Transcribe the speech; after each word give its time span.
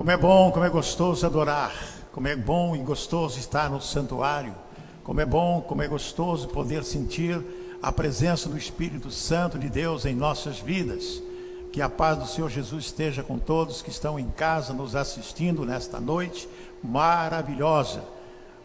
Como 0.00 0.10
é 0.10 0.16
bom, 0.16 0.50
como 0.50 0.64
é 0.64 0.70
gostoso 0.70 1.26
adorar, 1.26 1.74
como 2.10 2.26
é 2.26 2.34
bom 2.34 2.74
e 2.74 2.78
gostoso 2.78 3.38
estar 3.38 3.68
no 3.68 3.82
santuário, 3.82 4.54
como 5.04 5.20
é 5.20 5.26
bom, 5.26 5.60
como 5.60 5.82
é 5.82 5.88
gostoso 5.88 6.48
poder 6.48 6.84
sentir 6.84 7.38
a 7.82 7.92
presença 7.92 8.48
do 8.48 8.56
Espírito 8.56 9.10
Santo 9.10 9.58
de 9.58 9.68
Deus 9.68 10.06
em 10.06 10.14
nossas 10.14 10.58
vidas. 10.58 11.22
Que 11.70 11.82
a 11.82 11.88
paz 11.90 12.16
do 12.16 12.26
Senhor 12.26 12.48
Jesus 12.48 12.86
esteja 12.86 13.22
com 13.22 13.38
todos 13.38 13.82
que 13.82 13.90
estão 13.90 14.18
em 14.18 14.30
casa 14.30 14.72
nos 14.72 14.96
assistindo 14.96 15.66
nesta 15.66 16.00
noite 16.00 16.48
maravilhosa. 16.82 18.02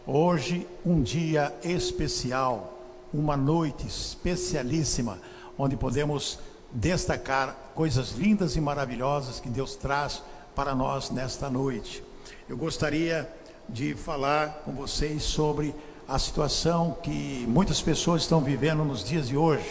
Hoje, 0.06 0.66
um 0.86 1.02
dia 1.02 1.54
especial, 1.62 2.80
uma 3.12 3.36
noite 3.36 3.86
especialíssima, 3.86 5.18
onde 5.58 5.76
podemos 5.76 6.38
destacar 6.72 7.72
coisas 7.74 8.12
lindas 8.12 8.56
e 8.56 8.60
maravilhosas 8.62 9.38
que 9.38 9.50
Deus 9.50 9.76
traz 9.76 10.22
para 10.56 10.74
nós 10.74 11.10
nesta 11.10 11.50
noite. 11.50 12.02
Eu 12.48 12.56
gostaria 12.56 13.30
de 13.68 13.94
falar 13.94 14.62
com 14.64 14.72
vocês 14.72 15.22
sobre 15.22 15.74
a 16.08 16.18
situação 16.18 16.96
que 17.02 17.44
muitas 17.46 17.82
pessoas 17.82 18.22
estão 18.22 18.40
vivendo 18.40 18.82
nos 18.82 19.04
dias 19.04 19.28
de 19.28 19.36
hoje. 19.36 19.70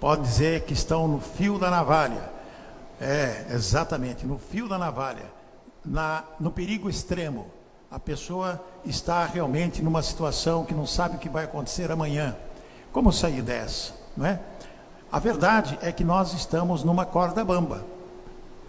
Pode 0.00 0.22
dizer 0.22 0.62
que 0.62 0.72
estão 0.72 1.06
no 1.06 1.20
fio 1.20 1.58
da 1.58 1.70
navalha. 1.70 2.32
É, 2.98 3.48
exatamente, 3.50 4.24
no 4.24 4.38
fio 4.38 4.66
da 4.66 4.78
navalha, 4.78 5.26
na, 5.84 6.24
no 6.40 6.50
perigo 6.50 6.88
extremo. 6.88 7.50
A 7.90 7.98
pessoa 7.98 8.64
está 8.86 9.26
realmente 9.26 9.82
numa 9.82 10.02
situação 10.02 10.64
que 10.64 10.72
não 10.72 10.86
sabe 10.86 11.16
o 11.16 11.18
que 11.18 11.28
vai 11.28 11.44
acontecer 11.44 11.90
amanhã. 11.92 12.34
Como 12.92 13.12
sair 13.12 13.42
dessa, 13.42 13.92
não 14.16 14.24
é? 14.24 14.40
A 15.10 15.18
verdade 15.18 15.78
é 15.82 15.92
que 15.92 16.02
nós 16.02 16.32
estamos 16.32 16.82
numa 16.82 17.04
corda 17.04 17.44
bamba 17.44 17.84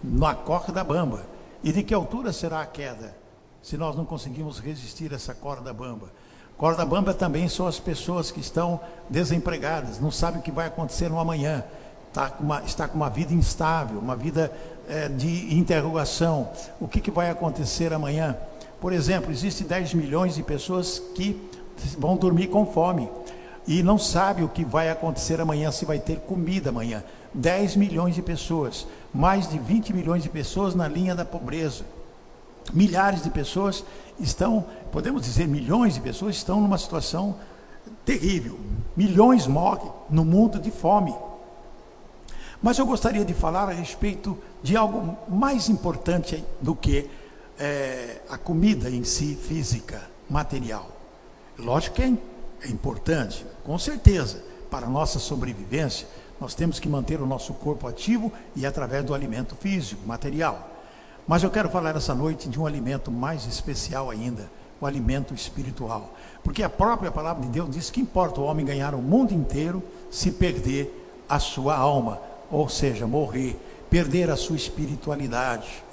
na 0.04 0.34
corda 0.34 0.84
bamba. 0.84 1.24
E 1.62 1.72
de 1.72 1.82
que 1.82 1.94
altura 1.94 2.32
será 2.32 2.60
a 2.60 2.66
queda? 2.66 3.16
Se 3.62 3.78
nós 3.78 3.96
não 3.96 4.04
conseguimos 4.04 4.58
resistir 4.58 5.12
a 5.12 5.16
essa 5.16 5.34
corda 5.34 5.72
bamba. 5.72 6.12
Corda 6.58 6.84
bamba 6.84 7.14
também 7.14 7.48
são 7.48 7.66
as 7.66 7.80
pessoas 7.80 8.30
que 8.30 8.38
estão 8.38 8.78
desempregadas, 9.08 9.98
não 9.98 10.10
sabem 10.10 10.40
o 10.40 10.42
que 10.42 10.52
vai 10.52 10.66
acontecer 10.66 11.08
no 11.08 11.18
amanhã, 11.18 11.64
tá 12.12 12.30
com 12.30 12.44
uma, 12.44 12.62
está 12.62 12.86
com 12.86 12.96
uma 12.96 13.10
vida 13.10 13.32
instável, 13.32 13.98
uma 13.98 14.14
vida 14.14 14.52
é, 14.88 15.08
de 15.08 15.54
interrogação. 15.54 16.50
O 16.78 16.86
que, 16.86 17.00
que 17.00 17.10
vai 17.10 17.30
acontecer 17.30 17.92
amanhã? 17.92 18.36
Por 18.80 18.92
exemplo, 18.92 19.32
existem 19.32 19.66
10 19.66 19.94
milhões 19.94 20.34
de 20.34 20.42
pessoas 20.42 21.00
que 21.14 21.50
vão 21.98 22.16
dormir 22.16 22.48
com 22.48 22.66
fome 22.66 23.10
e 23.66 23.82
não 23.82 23.98
sabe 23.98 24.42
o 24.42 24.48
que 24.48 24.64
vai 24.64 24.90
acontecer 24.90 25.40
amanhã, 25.40 25.70
se 25.70 25.84
vai 25.84 25.98
ter 25.98 26.20
comida 26.20 26.70
amanhã. 26.70 27.02
10 27.32 27.76
milhões 27.76 28.14
de 28.14 28.22
pessoas, 28.22 28.86
mais 29.12 29.48
de 29.48 29.58
20 29.58 29.92
milhões 29.92 30.22
de 30.22 30.28
pessoas 30.28 30.74
na 30.74 30.86
linha 30.86 31.14
da 31.14 31.24
pobreza. 31.24 31.84
Milhares 32.72 33.22
de 33.22 33.30
pessoas 33.30 33.84
estão, 34.18 34.64
podemos 34.92 35.22
dizer, 35.22 35.48
milhões 35.48 35.94
de 35.94 36.00
pessoas 36.00 36.36
estão 36.36 36.60
numa 36.60 36.78
situação 36.78 37.36
terrível. 38.04 38.58
Milhões 38.96 39.46
morrem 39.46 39.90
no 40.08 40.24
mundo 40.24 40.58
de 40.58 40.70
fome. 40.70 41.14
Mas 42.62 42.78
eu 42.78 42.86
gostaria 42.86 43.24
de 43.24 43.34
falar 43.34 43.68
a 43.68 43.72
respeito 43.72 44.38
de 44.62 44.76
algo 44.76 45.16
mais 45.28 45.68
importante 45.68 46.42
do 46.60 46.74
que 46.74 47.10
é, 47.58 48.20
a 48.30 48.38
comida 48.38 48.88
em 48.88 49.04
si, 49.04 49.34
física, 49.34 50.02
material. 50.30 50.88
Lógico 51.58 51.96
que 51.96 52.02
é, 52.02 52.12
é 52.64 52.68
importante, 52.68 53.44
com 53.62 53.78
certeza, 53.78 54.42
para 54.70 54.86
a 54.86 54.90
nossa 54.90 55.18
sobrevivência, 55.18 56.08
nós 56.40 56.54
temos 56.54 56.80
que 56.80 56.88
manter 56.88 57.20
o 57.20 57.26
nosso 57.26 57.52
corpo 57.54 57.86
ativo 57.86 58.32
e 58.56 58.66
através 58.66 59.04
do 59.04 59.14
alimento 59.14 59.54
físico, 59.54 60.00
material. 60.06 60.70
Mas 61.28 61.42
eu 61.42 61.50
quero 61.50 61.68
falar 61.68 61.94
essa 61.94 62.14
noite 62.14 62.48
de 62.48 62.58
um 62.58 62.66
alimento 62.66 63.10
mais 63.10 63.46
especial 63.46 64.10
ainda, 64.10 64.50
o 64.80 64.86
alimento 64.86 65.34
espiritual. 65.34 66.14
Porque 66.42 66.62
a 66.62 66.68
própria 66.68 67.10
palavra 67.10 67.42
de 67.44 67.48
Deus 67.50 67.70
diz 67.70 67.90
que 67.90 68.00
importa 68.00 68.40
o 68.40 68.44
homem 68.44 68.66
ganhar 68.66 68.94
o 68.94 68.98
mundo 68.98 69.32
inteiro 69.32 69.82
se 70.10 70.32
perder 70.32 71.22
a 71.28 71.38
sua 71.38 71.76
alma, 71.76 72.20
ou 72.50 72.68
seja, 72.68 73.06
morrer, 73.06 73.56
perder 73.88 74.30
a 74.30 74.36
sua 74.36 74.56
espiritualidade. 74.56 75.84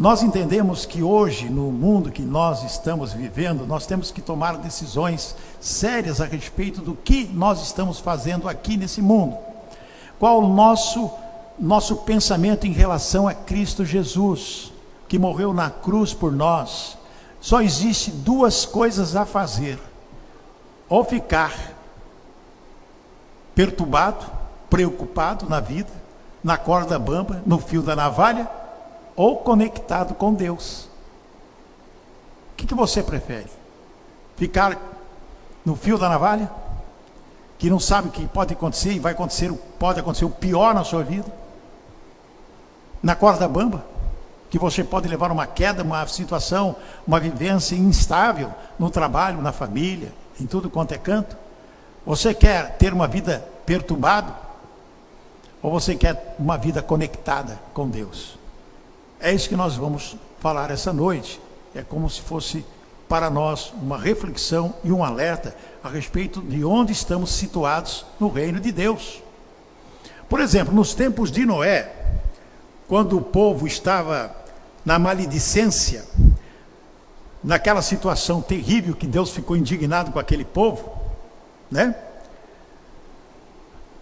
Nós 0.00 0.22
entendemos 0.22 0.86
que 0.86 1.02
hoje, 1.02 1.50
no 1.50 1.70
mundo 1.70 2.10
que 2.10 2.22
nós 2.22 2.62
estamos 2.64 3.12
vivendo, 3.12 3.66
nós 3.66 3.86
temos 3.86 4.10
que 4.10 4.22
tomar 4.22 4.56
decisões 4.56 5.36
sérias 5.60 6.20
a 6.20 6.24
respeito 6.24 6.80
do 6.80 6.94
que 6.94 7.24
nós 7.26 7.62
estamos 7.62 8.00
fazendo 8.00 8.48
aqui 8.48 8.76
nesse 8.76 9.02
mundo. 9.02 9.36
Qual 10.18 10.42
o 10.42 10.48
nosso, 10.48 11.10
nosso 11.58 11.96
pensamento 11.96 12.66
em 12.66 12.72
relação 12.72 13.28
a 13.28 13.34
Cristo 13.34 13.84
Jesus, 13.84 14.72
que 15.06 15.18
morreu 15.18 15.52
na 15.52 15.70
cruz 15.70 16.14
por 16.14 16.32
nós? 16.32 16.96
Só 17.40 17.60
existe 17.60 18.10
duas 18.10 18.64
coisas 18.64 19.14
a 19.14 19.24
fazer: 19.24 19.78
ou 20.88 21.04
ficar 21.04 21.54
perturbado, 23.54 24.24
preocupado 24.68 25.48
na 25.48 25.60
vida, 25.60 25.90
na 26.42 26.56
corda 26.56 26.98
bamba, 26.98 27.42
no 27.44 27.58
fio 27.58 27.82
da 27.82 27.94
navalha, 27.94 28.48
ou 29.14 29.38
conectado 29.38 30.14
com 30.14 30.32
Deus. 30.32 30.88
O 32.52 32.56
que, 32.56 32.66
que 32.66 32.74
você 32.74 33.02
prefere? 33.02 33.48
Ficar 34.36 34.89
no 35.64 35.76
fio 35.76 35.98
da 35.98 36.08
navalha? 36.08 36.50
que 37.60 37.68
não 37.68 37.78
sabe 37.78 38.08
o 38.08 38.10
que 38.10 38.26
pode 38.26 38.54
acontecer 38.54 38.92
e 38.92 38.98
vai 38.98 39.12
acontecer, 39.12 39.52
pode 39.78 40.00
acontecer 40.00 40.24
o 40.24 40.30
pior 40.30 40.74
na 40.74 40.82
sua 40.82 41.04
vida. 41.04 41.30
Na 43.02 43.14
corda 43.14 43.46
bamba, 43.46 43.84
que 44.48 44.58
você 44.58 44.82
pode 44.82 45.06
levar 45.06 45.30
uma 45.30 45.46
queda, 45.46 45.82
uma 45.82 46.06
situação, 46.06 46.74
uma 47.06 47.20
vivência 47.20 47.76
instável 47.76 48.50
no 48.78 48.88
trabalho, 48.88 49.42
na 49.42 49.52
família, 49.52 50.10
em 50.40 50.46
tudo 50.46 50.70
quanto 50.70 50.92
é 50.92 50.98
canto. 50.98 51.36
Você 52.06 52.32
quer 52.32 52.78
ter 52.78 52.94
uma 52.94 53.06
vida 53.06 53.46
perturbada? 53.66 54.34
Ou 55.62 55.70
você 55.70 55.94
quer 55.94 56.34
uma 56.38 56.56
vida 56.56 56.80
conectada 56.80 57.60
com 57.74 57.86
Deus? 57.86 58.38
É 59.20 59.34
isso 59.34 59.50
que 59.50 59.56
nós 59.56 59.76
vamos 59.76 60.16
falar 60.38 60.70
essa 60.70 60.94
noite. 60.94 61.38
É 61.74 61.82
como 61.82 62.08
se 62.08 62.22
fosse 62.22 62.64
para 63.10 63.28
nós 63.28 63.72
uma 63.82 63.98
reflexão 63.98 64.72
e 64.84 64.92
um 64.92 65.02
alerta 65.02 65.52
a 65.82 65.88
respeito 65.88 66.40
de 66.40 66.64
onde 66.64 66.92
estamos 66.92 67.32
situados 67.32 68.06
no 68.20 68.28
reino 68.28 68.60
de 68.60 68.70
Deus. 68.70 69.20
Por 70.28 70.38
exemplo, 70.38 70.72
nos 70.72 70.94
tempos 70.94 71.32
de 71.32 71.44
Noé, 71.44 71.92
quando 72.86 73.18
o 73.18 73.20
povo 73.20 73.66
estava 73.66 74.32
na 74.84 74.96
maledicência, 74.96 76.04
naquela 77.42 77.82
situação 77.82 78.40
terrível 78.40 78.94
que 78.94 79.08
Deus 79.08 79.30
ficou 79.30 79.56
indignado 79.56 80.12
com 80.12 80.20
aquele 80.20 80.44
povo, 80.44 80.96
né? 81.68 81.96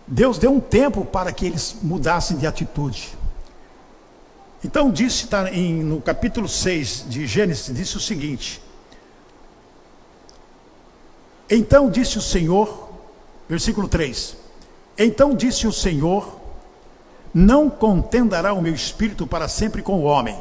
Deus 0.06 0.36
deu 0.36 0.52
um 0.52 0.60
tempo 0.60 1.06
para 1.06 1.32
que 1.32 1.46
eles 1.46 1.78
mudassem 1.80 2.36
de 2.36 2.46
atitude. 2.46 3.16
Então 4.62 4.90
disse 4.90 5.28
tá, 5.28 5.50
em, 5.50 5.82
no 5.82 5.98
capítulo 5.98 6.46
6 6.46 7.06
de 7.08 7.26
Gênesis, 7.26 7.74
disse 7.74 7.96
o 7.96 8.00
seguinte: 8.00 8.67
então 11.50 11.90
disse 11.90 12.18
o 12.18 12.22
Senhor, 12.22 12.90
versículo 13.48 13.88
3: 13.88 14.36
Então 14.96 15.34
disse 15.34 15.66
o 15.66 15.72
Senhor: 15.72 16.38
Não 17.32 17.70
contendará 17.70 18.52
o 18.52 18.60
meu 18.60 18.74
espírito 18.74 19.26
para 19.26 19.48
sempre 19.48 19.82
com 19.82 20.00
o 20.00 20.04
homem. 20.04 20.38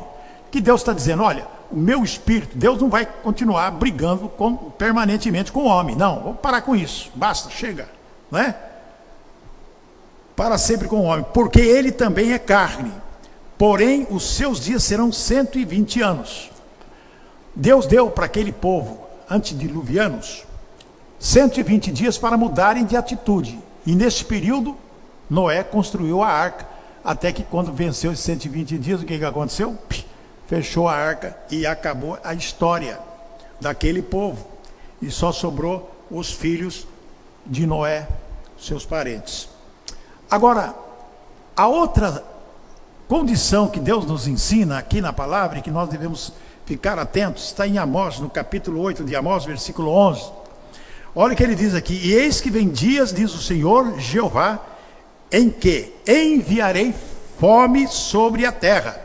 Que 0.51 0.59
Deus 0.59 0.81
está 0.81 0.91
dizendo: 0.91 1.23
Olha, 1.23 1.47
o 1.72 1.78
meu 1.78 2.03
espírito, 2.03 2.57
Deus 2.57 2.81
não 2.81 2.90
vai 2.90 3.06
continuar 3.06 3.72
brigando 3.72 4.28
com, 4.29 4.56
permanentemente 4.56 5.51
com 5.51 5.62
o 5.62 5.67
homem. 5.67 5.96
Não, 5.96 6.19
vamos 6.22 6.40
parar 6.40 6.62
com 6.62 6.75
isso. 6.75 7.09
Basta, 7.16 7.50
chega. 7.50 7.88
Não 8.29 8.40
é? 8.40 8.56
Para 10.35 10.57
sempre 10.57 10.88
com 10.88 10.97
o 10.97 11.03
homem, 11.03 11.25
porque 11.34 11.59
ele 11.59 11.91
também 11.91 12.34
é 12.34 12.40
carne. 12.40 12.91
Porém, 13.57 14.06
os 14.12 14.35
seus 14.35 14.59
dias 14.59 14.84
serão 14.84 15.12
120 15.12 16.01
anos. 16.01 16.52
Deus 17.55 17.87
deu 17.87 18.11
para 18.11 18.26
aquele 18.26 18.52
povo 18.52 19.08
antediluvianos 19.29 20.47
120 21.19 21.91
dias 21.91 22.17
para 22.17 22.37
mudarem 22.37 22.85
de 22.85 22.96
atitude. 22.96 23.59
E 23.85 23.96
nesse 23.96 24.23
período, 24.23 24.75
Noé 25.29 25.64
construiu 25.64 26.23
a 26.23 26.28
arca. 26.28 26.67
Até 27.03 27.31
que 27.31 27.43
quando 27.43 27.72
venceu 27.72 28.11
os 28.11 28.19
120 28.19 28.78
dias, 28.78 29.02
o 29.02 29.05
que, 29.05 29.17
que 29.17 29.25
aconteceu? 29.25 29.78
Fechou 30.47 30.87
a 30.87 30.96
arca 30.96 31.37
e 31.49 31.66
acabou 31.66 32.17
a 32.23 32.34
história 32.34 32.99
daquele 33.59 34.02
povo. 34.02 34.46
E 35.02 35.09
só 35.09 35.31
sobrou 35.31 35.91
os 36.09 36.31
filhos 36.31 36.87
de 37.46 37.66
Noé, 37.66 38.08
seus 38.59 38.85
parentes. 38.85 39.49
Agora, 40.29 40.75
a 41.55 41.67
outra 41.67 42.23
condição 43.08 43.67
que 43.67 43.79
Deus 43.79 44.05
nos 44.05 44.28
ensina 44.28 44.78
aqui 44.78 44.99
na 44.99 45.13
palavra 45.13 45.59
e 45.59 45.61
que 45.61 45.72
nós 45.72 45.90
devemos 45.90 46.34
ficar 46.66 46.99
atentos 46.99 47.46
está 47.46 47.66
em 47.66 47.78
Amós, 47.78 48.20
no 48.20 48.29
capítulo 48.29 48.81
8 48.81 49.05
de 49.05 49.16
Amós, 49.16 49.46
versículo 49.46 49.90
11. 49.90 50.36
Olha 51.19 51.34
o 51.34 51.35
que 51.35 51.41
ele 51.41 51.55
diz 51.55 51.73
aqui: 51.73 51.96
E 51.96 52.14
eis 52.14 52.40
que 52.40 52.52
vem 52.52 52.69
dias, 52.69 53.11
diz 53.11 53.34
o 53.34 53.41
Senhor 53.41 53.99
Jeová, 53.99 54.59
em 55.31 55.49
que 55.49 55.91
enviarei 56.08 56.93
fome 57.40 57.87
sobre 57.87 58.46
a 58.46 58.52
terra. 58.52 59.02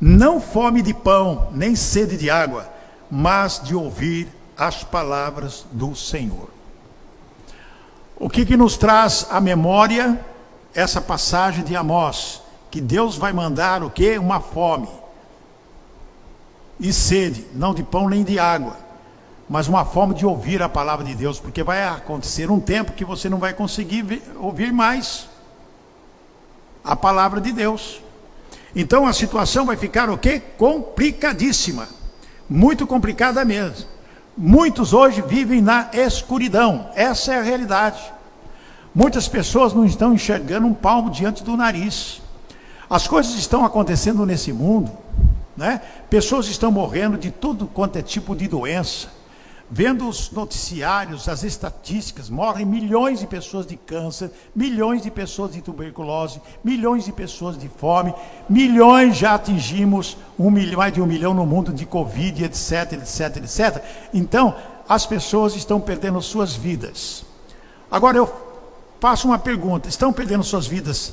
não 0.00 0.40
fome 0.40 0.82
de 0.82 0.92
pão, 0.92 1.50
nem 1.52 1.76
sede 1.76 2.16
de 2.16 2.28
água, 2.28 2.68
mas 3.08 3.60
de 3.62 3.76
ouvir 3.76 4.26
as 4.56 4.82
palavras 4.82 5.64
do 5.70 5.94
Senhor. 5.94 6.48
O 8.16 8.28
que, 8.28 8.44
que 8.44 8.56
nos 8.56 8.76
traz 8.76 9.24
à 9.30 9.40
memória 9.40 10.18
essa 10.74 11.00
passagem 11.00 11.62
de 11.62 11.76
Amós? 11.76 12.42
Que 12.72 12.80
Deus 12.80 13.16
vai 13.16 13.32
mandar 13.32 13.84
o 13.84 13.90
que? 13.90 14.18
Uma 14.18 14.40
fome 14.40 14.88
e 16.80 16.92
sede, 16.92 17.46
não 17.54 17.72
de 17.72 17.84
pão 17.84 18.08
nem 18.08 18.24
de 18.24 18.36
água, 18.38 18.87
mas 19.48 19.66
uma 19.66 19.84
fome 19.84 20.14
de 20.14 20.26
ouvir 20.26 20.62
a 20.62 20.68
palavra 20.68 21.04
de 21.04 21.14
Deus, 21.14 21.40
porque 21.40 21.62
vai 21.62 21.82
acontecer 21.84 22.50
um 22.50 22.60
tempo 22.60 22.92
que 22.92 23.04
você 23.04 23.28
não 23.28 23.38
vai 23.38 23.54
conseguir 23.54 24.22
ouvir 24.36 24.72
mais 24.72 25.28
a 26.84 26.94
palavra 26.94 27.40
de 27.40 27.52
Deus. 27.52 28.02
Então 28.76 29.06
a 29.06 29.12
situação 29.12 29.64
vai 29.64 29.76
ficar 29.76 30.10
o 30.10 30.18
quê? 30.18 30.42
Complicadíssima. 30.58 31.88
Muito 32.48 32.86
complicada 32.86 33.44
mesmo. 33.44 33.86
Muitos 34.36 34.92
hoje 34.92 35.22
vivem 35.22 35.60
na 35.60 35.90
escuridão. 35.92 36.90
Essa 36.94 37.34
é 37.34 37.38
a 37.38 37.42
realidade. 37.42 38.00
Muitas 38.94 39.28
pessoas 39.28 39.72
não 39.72 39.84
estão 39.84 40.12
enxergando 40.14 40.66
um 40.66 40.74
palmo 40.74 41.10
diante 41.10 41.42
do 41.42 41.56
nariz. 41.56 42.20
As 42.88 43.06
coisas 43.06 43.34
estão 43.34 43.64
acontecendo 43.64 44.24
nesse 44.24 44.52
mundo, 44.52 44.90
né? 45.56 45.82
Pessoas 46.08 46.48
estão 46.48 46.70
morrendo 46.70 47.18
de 47.18 47.30
tudo 47.30 47.66
quanto 47.66 47.96
é 47.96 48.02
tipo 48.02 48.34
de 48.34 48.48
doença. 48.48 49.17
Vendo 49.70 50.08
os 50.08 50.30
noticiários, 50.30 51.28
as 51.28 51.44
estatísticas, 51.44 52.30
morrem 52.30 52.64
milhões 52.64 53.20
de 53.20 53.26
pessoas 53.26 53.66
de 53.66 53.76
câncer, 53.76 54.30
milhões 54.56 55.02
de 55.02 55.10
pessoas 55.10 55.52
de 55.52 55.60
tuberculose, 55.60 56.40
milhões 56.64 57.04
de 57.04 57.12
pessoas 57.12 57.58
de 57.58 57.68
fome, 57.68 58.14
milhões 58.48 59.18
já 59.18 59.34
atingimos 59.34 60.16
um 60.38 60.50
milhão, 60.50 60.78
mais 60.78 60.94
de 60.94 61.02
um 61.02 61.06
milhão 61.06 61.34
no 61.34 61.44
mundo 61.44 61.70
de 61.70 61.84
Covid, 61.84 62.44
etc, 62.44 62.94
etc, 62.94 63.36
etc. 63.36 63.84
Então, 64.14 64.56
as 64.88 65.04
pessoas 65.04 65.54
estão 65.54 65.78
perdendo 65.78 66.22
suas 66.22 66.54
vidas. 66.54 67.26
Agora 67.90 68.16
eu 68.16 68.32
faço 68.98 69.28
uma 69.28 69.38
pergunta: 69.38 69.86
estão 69.86 70.14
perdendo 70.14 70.42
suas 70.44 70.66
vidas 70.66 71.12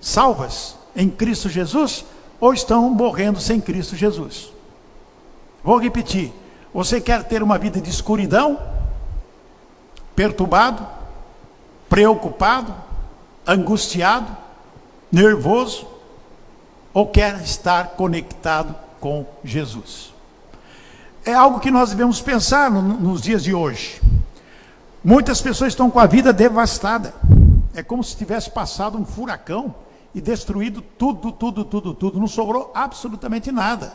salvas 0.00 0.76
em 0.94 1.10
Cristo 1.10 1.48
Jesus 1.48 2.04
ou 2.38 2.54
estão 2.54 2.88
morrendo 2.88 3.40
sem 3.40 3.60
Cristo 3.60 3.96
Jesus? 3.96 4.52
Vou 5.64 5.76
repetir 5.76 6.32
você 6.72 7.00
quer 7.00 7.24
ter 7.24 7.42
uma 7.42 7.58
vida 7.58 7.80
de 7.80 7.90
escuridão? 7.90 8.58
Perturbado? 10.14 10.86
Preocupado? 11.88 12.74
Angustiado? 13.46 14.36
Nervoso? 15.10 15.86
Ou 16.94 17.06
quer 17.06 17.40
estar 17.42 17.90
conectado 17.90 18.74
com 19.00 19.26
Jesus? 19.44 20.12
É 21.24 21.34
algo 21.34 21.60
que 21.60 21.70
nós 21.70 21.90
devemos 21.90 22.20
pensar 22.20 22.70
no, 22.70 22.82
nos 22.82 23.20
dias 23.20 23.42
de 23.42 23.52
hoje. 23.52 24.00
Muitas 25.02 25.40
pessoas 25.40 25.72
estão 25.72 25.90
com 25.90 25.98
a 25.98 26.06
vida 26.06 26.32
devastada. 26.32 27.14
É 27.74 27.82
como 27.82 28.04
se 28.04 28.16
tivesse 28.16 28.50
passado 28.50 28.98
um 28.98 29.04
furacão 29.04 29.74
e 30.14 30.20
destruído 30.20 30.82
tudo, 30.82 31.32
tudo, 31.32 31.64
tudo, 31.64 31.94
tudo. 31.94 32.20
Não 32.20 32.26
sobrou 32.26 32.70
absolutamente 32.74 33.50
nada. 33.50 33.92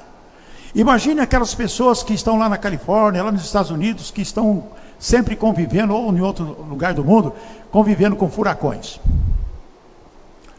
Imagine 0.75 1.22
aquelas 1.22 1.56
pessoas 1.56 2.04
que 2.04 2.13
estão 2.13 2.38
lá 2.38 2.50
na 2.50 2.57
Califórnia, 2.57 3.24
lá 3.24 3.31
nos 3.31 3.45
Estados 3.45 3.72
Unidos, 3.72 4.12
que 4.12 4.22
estão 4.22 4.66
sempre 5.00 5.33
convivendo, 5.33 5.95
ou 5.95 6.13
em 6.13 6.19
outro 6.19 6.44
lugar 6.68 6.94
do 6.94 7.01
mundo, 7.01 7.33
convivendo 7.72 8.18
com 8.18 8.30
furacões. 8.30 9.00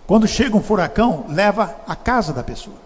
Quando 0.06 0.26
chega 0.26 0.56
um 0.56 0.62
furacão, 0.62 1.26
leva 1.28 1.76
a 1.86 1.94
casa 1.94 2.32
da 2.32 2.42
pessoa. 2.42 2.76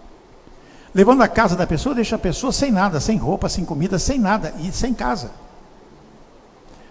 Levando 0.93 1.23
a 1.23 1.27
casa 1.29 1.55
da 1.55 1.65
pessoa, 1.65 1.95
deixa 1.95 2.17
a 2.17 2.19
pessoa 2.19 2.51
sem 2.51 2.69
nada, 2.69 2.99
sem 2.99 3.15
roupa, 3.15 3.47
sem 3.47 3.63
comida, 3.63 3.97
sem 3.97 4.19
nada 4.19 4.53
e 4.59 4.69
sem 4.73 4.93
casa. 4.93 5.31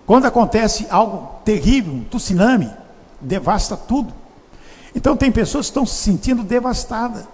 Quando 0.06 0.24
acontece 0.24 0.86
algo 0.88 1.34
terrível, 1.44 1.92
um 1.92 2.04
tsunami, 2.04 2.70
devasta 3.20 3.76
tudo. 3.76 4.14
Então 4.94 5.18
tem 5.18 5.30
pessoas 5.30 5.66
que 5.66 5.70
estão 5.70 5.84
se 5.84 5.96
sentindo 5.96 6.42
devastadas, 6.42 7.28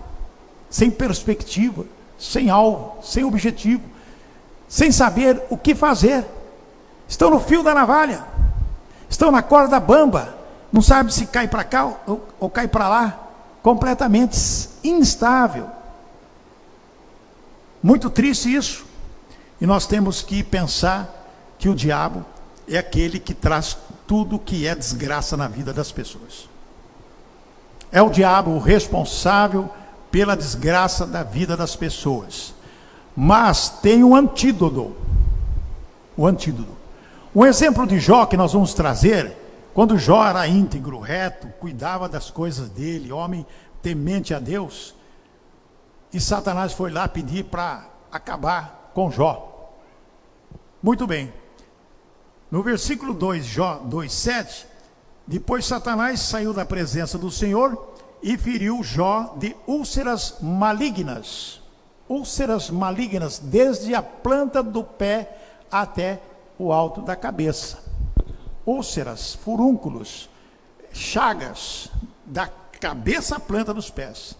sem 0.68 0.90
perspectiva 0.90 1.84
sem 2.18 2.50
alvo, 2.50 3.02
sem 3.02 3.24
objetivo, 3.24 3.82
sem 4.68 4.90
saber 4.90 5.42
o 5.50 5.56
que 5.56 5.74
fazer. 5.74 6.24
Estão 7.08 7.30
no 7.30 7.40
fio 7.40 7.62
da 7.62 7.74
navalha, 7.74 8.24
estão 9.08 9.30
na 9.30 9.42
corda 9.42 9.78
bamba, 9.78 10.34
não 10.72 10.82
sabe 10.82 11.12
se 11.12 11.26
cai 11.26 11.46
para 11.46 11.64
cá 11.64 11.84
ou, 12.06 12.26
ou 12.40 12.50
cai 12.50 12.66
para 12.66 12.88
lá, 12.88 13.20
completamente 13.62 14.36
instável. 14.82 15.70
Muito 17.82 18.10
triste 18.10 18.54
isso. 18.54 18.84
E 19.60 19.66
nós 19.66 19.86
temos 19.86 20.22
que 20.22 20.42
pensar 20.42 21.08
que 21.58 21.68
o 21.68 21.74
diabo 21.74 22.24
é 22.68 22.76
aquele 22.76 23.18
que 23.18 23.32
traz 23.32 23.76
tudo 24.06 24.38
que 24.38 24.66
é 24.66 24.74
desgraça 24.74 25.36
na 25.36 25.48
vida 25.48 25.72
das 25.72 25.90
pessoas. 25.92 26.48
É 27.90 28.02
o 28.02 28.10
diabo 28.10 28.50
o 28.50 28.58
responsável 28.58 29.70
pela 30.16 30.34
desgraça 30.34 31.06
da 31.06 31.22
vida 31.22 31.58
das 31.58 31.76
pessoas. 31.76 32.54
Mas 33.14 33.68
tem 33.68 34.02
um 34.02 34.16
antídoto. 34.16 34.96
O 36.16 36.26
antídoto. 36.26 36.72
Um 37.34 37.44
exemplo 37.44 37.86
de 37.86 38.00
Jó 38.00 38.24
que 38.24 38.34
nós 38.34 38.54
vamos 38.54 38.72
trazer, 38.72 39.36
quando 39.74 39.98
Jó 39.98 40.26
era 40.26 40.48
íntegro, 40.48 41.00
reto, 41.00 41.48
cuidava 41.60 42.08
das 42.08 42.30
coisas 42.30 42.70
dele, 42.70 43.12
homem 43.12 43.44
temente 43.82 44.32
a 44.32 44.38
Deus, 44.38 44.94
e 46.10 46.18
Satanás 46.18 46.72
foi 46.72 46.90
lá 46.90 47.06
pedir 47.06 47.44
para 47.44 47.84
acabar 48.10 48.90
com 48.94 49.10
Jó. 49.10 49.70
Muito 50.82 51.06
bem. 51.06 51.30
No 52.50 52.62
versículo 52.62 53.12
2, 53.12 53.44
Jó 53.44 53.82
2,7, 53.86 54.64
depois 55.26 55.66
Satanás 55.66 56.20
saiu 56.20 56.54
da 56.54 56.64
presença 56.64 57.18
do 57.18 57.30
Senhor 57.30 57.95
e 58.26 58.36
feriu 58.36 58.82
Jó 58.82 59.36
de 59.38 59.54
úlceras 59.68 60.38
malignas. 60.42 61.62
Úlceras 62.08 62.70
malignas, 62.70 63.38
desde 63.38 63.94
a 63.94 64.02
planta 64.02 64.64
do 64.64 64.82
pé 64.82 65.38
até 65.70 66.20
o 66.58 66.72
alto 66.72 67.02
da 67.02 67.14
cabeça. 67.14 67.78
Úlceras, 68.66 69.36
furúnculos, 69.36 70.28
chagas, 70.92 71.88
da 72.24 72.48
cabeça 72.80 73.36
à 73.36 73.40
planta 73.40 73.72
dos 73.72 73.90
pés. 73.90 74.36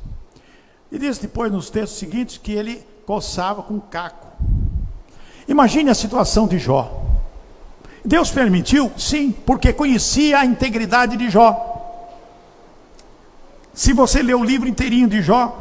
E 0.91 0.99
diz 0.99 1.19
depois 1.19 1.53
nos 1.53 1.71
textos 1.71 2.01
seguintes 2.01 2.39
que 2.39 2.51
ele 2.51 2.85
coçava 3.07 3.63
com 3.63 3.79
caco. 3.79 4.27
Imagine 5.47 5.91
a 5.91 5.95
situação 5.95 6.49
de 6.49 6.59
Jó. 6.59 7.05
Deus 8.05 8.33
permitiu? 8.33 8.91
Sim, 8.99 9.31
porque 9.31 9.73
conhecia 9.73 10.41
a 10.41 10.45
integridade 10.45 11.17
de 11.17 11.31
Jó. 11.31 11.76
Se 13.77 13.93
você 13.93 14.23
ler 14.23 14.35
o 14.35 14.43
livro 14.43 14.67
inteirinho 14.67 15.07
de 15.07 15.21
Jó, 15.21 15.55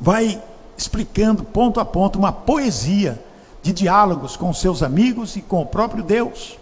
vai 0.00 0.42
explicando 0.76 1.44
ponto 1.44 1.78
a 1.78 1.84
ponto 1.84 2.18
uma 2.18 2.32
poesia 2.32 3.22
de 3.62 3.72
diálogos 3.72 4.36
com 4.36 4.52
seus 4.52 4.82
amigos 4.82 5.36
e 5.36 5.40
com 5.40 5.62
o 5.62 5.66
próprio 5.66 6.02
Deus. 6.02 6.58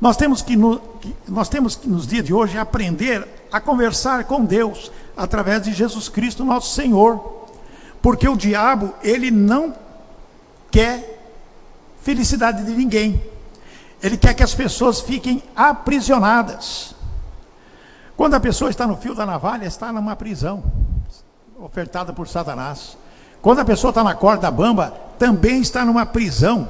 Nós 0.00 0.16
temos 0.16 0.42
que, 0.42 0.56
no, 0.56 0.80
nós 1.28 1.48
temos 1.48 1.76
que 1.76 1.88
nos 1.88 2.08
dias 2.08 2.24
de 2.24 2.34
hoje 2.34 2.58
aprender 2.58 3.24
a 3.52 3.60
conversar 3.60 4.24
com 4.24 4.44
Deus 4.44 4.90
através 5.16 5.62
de 5.62 5.72
Jesus 5.72 6.08
Cristo, 6.08 6.44
nosso 6.44 6.74
Senhor. 6.74 7.46
Porque 8.02 8.28
o 8.28 8.36
diabo, 8.36 8.92
ele 9.00 9.30
não 9.30 9.72
quer 10.72 11.22
felicidade 12.02 12.64
de 12.64 12.72
ninguém. 12.72 13.22
Ele 14.02 14.16
quer 14.16 14.34
que 14.34 14.42
as 14.42 14.54
pessoas 14.54 15.00
fiquem 15.00 15.40
aprisionadas. 15.54 16.95
Quando 18.16 18.34
a 18.34 18.40
pessoa 18.40 18.70
está 18.70 18.86
no 18.86 18.96
fio 18.96 19.14
da 19.14 19.26
navalha, 19.26 19.66
está 19.66 19.92
numa 19.92 20.16
prisão, 20.16 20.64
ofertada 21.58 22.12
por 22.12 22.26
Satanás. 22.26 22.96
Quando 23.42 23.60
a 23.60 23.64
pessoa 23.64 23.90
está 23.90 24.02
na 24.02 24.14
corda 24.14 24.50
bamba, 24.50 24.92
também 25.18 25.60
está 25.60 25.84
numa 25.84 26.06
prisão, 26.06 26.66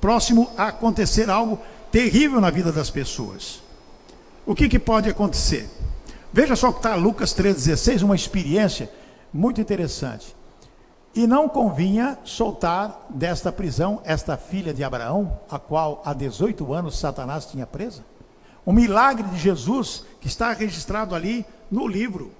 próximo 0.00 0.50
a 0.56 0.68
acontecer 0.68 1.30
algo 1.30 1.58
terrível 1.92 2.40
na 2.40 2.50
vida 2.50 2.72
das 2.72 2.90
pessoas. 2.90 3.62
O 4.44 4.54
que, 4.54 4.68
que 4.68 4.78
pode 4.78 5.08
acontecer? 5.08 5.68
Veja 6.32 6.56
só 6.56 6.72
que 6.72 6.78
está 6.78 6.96
Lucas 6.96 7.34
3,16, 7.34 8.02
uma 8.02 8.16
experiência 8.16 8.90
muito 9.32 9.60
interessante. 9.60 10.34
E 11.14 11.26
não 11.26 11.48
convinha 11.48 12.18
soltar 12.24 13.06
desta 13.10 13.52
prisão 13.52 14.00
esta 14.02 14.36
filha 14.36 14.72
de 14.72 14.82
Abraão, 14.82 15.38
a 15.50 15.58
qual 15.58 16.02
há 16.04 16.14
18 16.14 16.72
anos 16.72 16.98
Satanás 16.98 17.44
tinha 17.44 17.66
presa? 17.66 18.02
O 18.64 18.72
milagre 18.72 19.26
de 19.28 19.38
Jesus 19.38 20.04
que 20.20 20.28
está 20.28 20.52
registrado 20.52 21.14
ali 21.14 21.44
no 21.70 21.86
livro. 21.86 22.32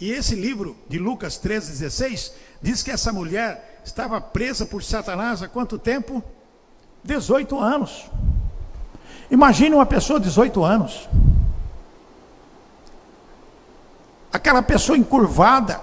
E 0.00 0.10
esse 0.10 0.34
livro 0.34 0.76
de 0.88 0.98
Lucas 0.98 1.38
13,16 1.38 2.32
diz 2.60 2.82
que 2.82 2.90
essa 2.90 3.12
mulher 3.12 3.82
estava 3.84 4.20
presa 4.20 4.66
por 4.66 4.82
Satanás 4.82 5.42
há 5.42 5.48
quanto 5.48 5.78
tempo? 5.78 6.22
18 7.04 7.58
anos. 7.58 8.10
Imagine 9.30 9.74
uma 9.74 9.86
pessoa 9.86 10.18
de 10.18 10.26
18 10.26 10.64
anos. 10.64 11.08
aquela 14.32 14.62
pessoa 14.62 14.96
encurvada, 14.96 15.80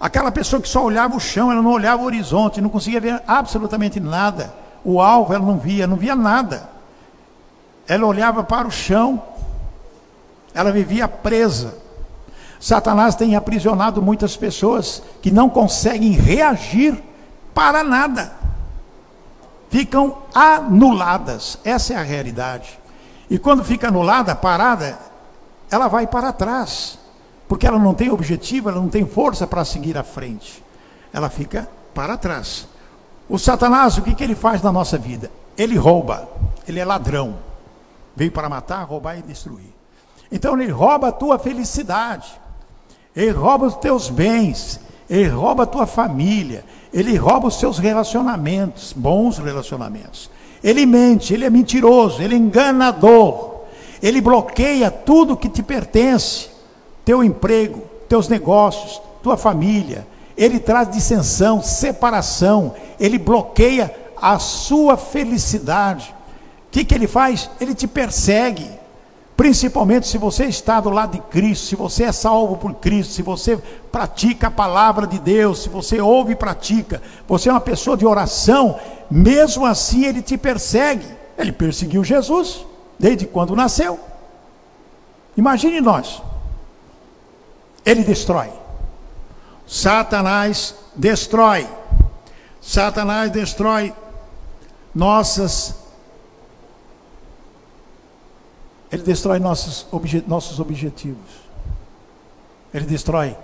aquela 0.00 0.32
pessoa 0.32 0.62
que 0.62 0.68
só 0.68 0.82
olhava 0.82 1.14
o 1.14 1.20
chão, 1.20 1.52
ela 1.52 1.60
não 1.60 1.72
olhava 1.72 2.02
o 2.02 2.06
horizonte, 2.06 2.60
não 2.60 2.70
conseguia 2.70 3.00
ver 3.00 3.22
absolutamente 3.26 4.00
nada. 4.00 4.54
O 4.82 5.00
alvo 5.00 5.34
ela 5.34 5.44
não 5.44 5.58
via, 5.58 5.86
não 5.86 5.96
via 5.96 6.16
nada. 6.16 6.68
Ela 7.88 8.06
olhava 8.06 8.44
para 8.44 8.68
o 8.68 8.70
chão, 8.70 9.22
ela 10.52 10.70
vivia 10.70 11.08
presa. 11.08 11.74
Satanás 12.60 13.14
tem 13.14 13.34
aprisionado 13.34 14.02
muitas 14.02 14.36
pessoas 14.36 15.02
que 15.22 15.30
não 15.30 15.48
conseguem 15.48 16.12
reagir 16.12 17.02
para 17.54 17.82
nada. 17.82 18.32
Ficam 19.70 20.18
anuladas. 20.34 21.58
Essa 21.64 21.94
é 21.94 21.96
a 21.96 22.02
realidade. 22.02 22.78
E 23.30 23.38
quando 23.38 23.64
fica 23.64 23.88
anulada, 23.88 24.34
parada, 24.34 24.98
ela 25.70 25.88
vai 25.88 26.06
para 26.06 26.32
trás. 26.32 26.98
Porque 27.46 27.66
ela 27.66 27.78
não 27.78 27.94
tem 27.94 28.10
objetivo, 28.10 28.68
ela 28.68 28.80
não 28.80 28.88
tem 28.88 29.06
força 29.06 29.46
para 29.46 29.64
seguir 29.64 29.96
à 29.96 30.02
frente. 30.02 30.62
Ela 31.12 31.30
fica 31.30 31.68
para 31.94 32.16
trás. 32.16 32.68
O 33.28 33.38
Satanás, 33.38 33.96
o 33.96 34.02
que, 34.02 34.14
que 34.14 34.24
ele 34.24 34.34
faz 34.34 34.62
na 34.62 34.72
nossa 34.72 34.98
vida? 34.98 35.30
Ele 35.56 35.76
rouba, 35.76 36.28
ele 36.66 36.80
é 36.80 36.84
ladrão. 36.84 37.47
Veio 38.18 38.32
para 38.32 38.48
matar, 38.48 38.82
roubar 38.82 39.16
e 39.16 39.22
destruir. 39.22 39.72
Então 40.30 40.60
ele 40.60 40.72
rouba 40.72 41.06
a 41.06 41.12
tua 41.12 41.38
felicidade. 41.38 42.26
Ele 43.14 43.30
rouba 43.30 43.66
os 43.66 43.76
teus 43.76 44.08
bens, 44.08 44.80
ele 45.08 45.28
rouba 45.28 45.62
a 45.62 45.66
tua 45.66 45.86
família, 45.86 46.64
ele 46.92 47.16
rouba 47.16 47.46
os 47.46 47.60
seus 47.60 47.78
relacionamentos, 47.78 48.92
bons 48.92 49.38
relacionamentos. 49.38 50.28
Ele 50.64 50.84
mente, 50.84 51.32
ele 51.32 51.44
é 51.44 51.50
mentiroso, 51.50 52.20
ele 52.20 52.34
é 52.34 52.38
enganador. 52.38 53.60
Ele 54.02 54.20
bloqueia 54.20 54.90
tudo 54.90 55.36
que 55.36 55.48
te 55.48 55.62
pertence, 55.62 56.48
teu 57.04 57.22
emprego, 57.22 57.84
teus 58.08 58.26
negócios, 58.28 59.00
tua 59.22 59.36
família. 59.36 60.04
Ele 60.36 60.58
traz 60.58 60.90
dissensão, 60.90 61.62
separação, 61.62 62.74
ele 62.98 63.16
bloqueia 63.16 63.94
a 64.20 64.40
sua 64.40 64.96
felicidade. 64.96 66.17
O 66.68 66.70
que, 66.70 66.84
que 66.84 66.94
ele 66.94 67.06
faz? 67.06 67.50
Ele 67.60 67.74
te 67.74 67.86
persegue. 67.86 68.70
Principalmente 69.36 70.06
se 70.06 70.18
você 70.18 70.46
está 70.46 70.80
do 70.80 70.90
lado 70.90 71.12
de 71.12 71.20
Cristo, 71.20 71.66
se 71.66 71.76
você 71.76 72.04
é 72.04 72.12
salvo 72.12 72.56
por 72.56 72.74
Cristo, 72.74 73.12
se 73.12 73.22
você 73.22 73.56
pratica 73.90 74.48
a 74.48 74.50
palavra 74.50 75.06
de 75.06 75.18
Deus, 75.18 75.62
se 75.62 75.68
você 75.68 76.00
ouve 76.00 76.32
e 76.32 76.36
pratica, 76.36 77.00
você 77.26 77.48
é 77.48 77.52
uma 77.52 77.60
pessoa 77.60 77.96
de 77.96 78.04
oração, 78.04 78.78
mesmo 79.10 79.64
assim 79.64 80.04
ele 80.04 80.22
te 80.22 80.36
persegue. 80.36 81.06
Ele 81.38 81.52
perseguiu 81.52 82.02
Jesus 82.02 82.66
desde 82.98 83.26
quando 83.26 83.54
nasceu. 83.54 83.98
Imagine 85.36 85.80
nós. 85.80 86.20
Ele 87.86 88.02
destrói. 88.02 88.50
Satanás 89.66 90.74
destrói. 90.96 91.68
Satanás 92.60 93.30
destrói 93.30 93.94
nossas 94.92 95.74
Ele 98.90 99.02
destrói 99.02 99.38
nossos, 99.38 99.86
obje, 99.92 100.24
nossos 100.26 100.58
objetivos. 100.58 101.48
Ele 102.72 102.86
destrói 102.86 103.36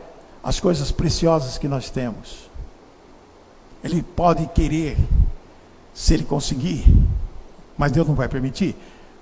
as 0.43 0.61
coisas 0.61 0.91
preciosas 0.91 1.59
que 1.59 1.69
nós 1.69 1.91
temos. 1.91 2.51
Ele 3.83 4.03
pode 4.03 4.47
querer, 4.49 4.97
se 5.93 6.15
ele 6.15 6.25
conseguir, 6.25 6.85
mas 7.77 7.93
Deus 7.93 8.07
não 8.07 8.15
vai 8.15 8.29
permitir, 8.29 8.75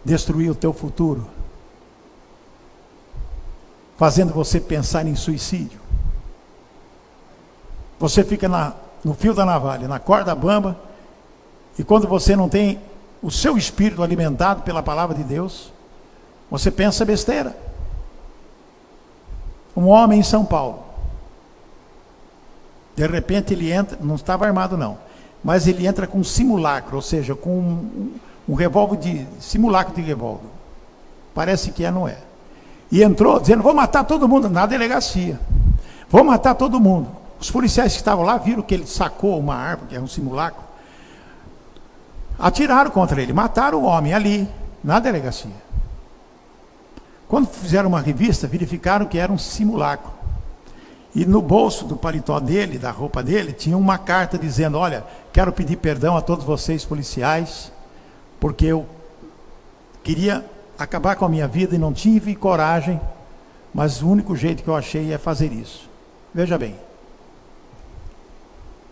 destruir 0.04 0.50
o 0.50 0.54
teu 0.54 0.72
futuro, 0.72 1.26
fazendo 3.96 4.32
você 4.32 4.60
pensar 4.60 5.06
em 5.06 5.16
suicídio. 5.16 5.80
Você 7.98 8.24
fica 8.24 8.48
na, 8.48 8.74
no 9.04 9.14
fio 9.14 9.34
da 9.34 9.44
navalha, 9.44 9.86
na 9.86 9.98
corda 9.98 10.34
bamba, 10.34 10.76
e 11.78 11.84
quando 11.84 12.06
você 12.06 12.36
não 12.36 12.48
tem 12.48 12.80
o 13.22 13.30
seu 13.30 13.56
espírito 13.56 14.02
alimentado 14.02 14.62
pela 14.62 14.82
palavra 14.82 15.16
de 15.16 15.22
Deus, 15.22 15.72
você 16.52 16.70
pensa 16.70 17.02
besteira. 17.02 17.56
Um 19.74 19.88
homem 19.88 20.20
em 20.20 20.22
São 20.22 20.44
Paulo. 20.44 20.84
De 22.94 23.06
repente 23.06 23.54
ele 23.54 23.72
entra, 23.72 23.96
não 23.98 24.16
estava 24.16 24.44
armado 24.44 24.76
não, 24.76 24.98
mas 25.42 25.66
ele 25.66 25.86
entra 25.86 26.06
com 26.06 26.18
um 26.18 26.24
simulacro, 26.24 26.96
ou 26.96 27.00
seja, 27.00 27.34
com 27.34 27.58
um, 27.58 28.12
um 28.46 28.54
revólver 28.54 28.98
de 28.98 29.26
simulacro 29.40 29.94
de 29.94 30.02
revólver. 30.02 30.46
Parece 31.34 31.70
que 31.70 31.86
é, 31.86 31.90
não 31.90 32.06
é. 32.06 32.18
E 32.90 33.02
entrou 33.02 33.40
dizendo: 33.40 33.62
"Vou 33.62 33.72
matar 33.72 34.04
todo 34.04 34.28
mundo 34.28 34.50
na 34.50 34.66
delegacia. 34.66 35.40
Vou 36.10 36.22
matar 36.22 36.54
todo 36.54 36.78
mundo". 36.78 37.08
Os 37.40 37.50
policiais 37.50 37.92
que 37.92 37.98
estavam 37.98 38.26
lá 38.26 38.36
viram 38.36 38.60
que 38.60 38.74
ele 38.74 38.86
sacou 38.86 39.38
uma 39.38 39.54
arma, 39.54 39.86
que 39.88 39.96
é 39.96 40.00
um 40.00 40.06
simulacro. 40.06 40.62
Atiraram 42.38 42.90
contra 42.90 43.22
ele, 43.22 43.32
mataram 43.32 43.78
o 43.78 43.84
homem 43.84 44.12
ali, 44.12 44.46
na 44.84 45.00
delegacia. 45.00 45.71
Quando 47.32 47.46
fizeram 47.46 47.88
uma 47.88 48.02
revista, 48.02 48.46
verificaram 48.46 49.06
que 49.06 49.16
era 49.16 49.32
um 49.32 49.38
simulacro. 49.38 50.12
E 51.14 51.24
no 51.24 51.40
bolso 51.40 51.86
do 51.86 51.96
paletó 51.96 52.38
dele, 52.38 52.76
da 52.76 52.90
roupa 52.90 53.22
dele, 53.22 53.54
tinha 53.54 53.74
uma 53.74 53.96
carta 53.96 54.36
dizendo: 54.36 54.76
Olha, 54.76 55.02
quero 55.32 55.50
pedir 55.50 55.76
perdão 55.78 56.14
a 56.14 56.20
todos 56.20 56.44
vocês 56.44 56.84
policiais, 56.84 57.72
porque 58.38 58.66
eu 58.66 58.86
queria 60.04 60.44
acabar 60.78 61.16
com 61.16 61.24
a 61.24 61.28
minha 61.30 61.48
vida 61.48 61.74
e 61.74 61.78
não 61.78 61.90
tive 61.90 62.34
coragem, 62.34 63.00
mas 63.72 64.02
o 64.02 64.10
único 64.10 64.36
jeito 64.36 64.62
que 64.62 64.68
eu 64.68 64.76
achei 64.76 65.10
é 65.10 65.16
fazer 65.16 65.54
isso. 65.54 65.88
Veja 66.34 66.58
bem. 66.58 66.76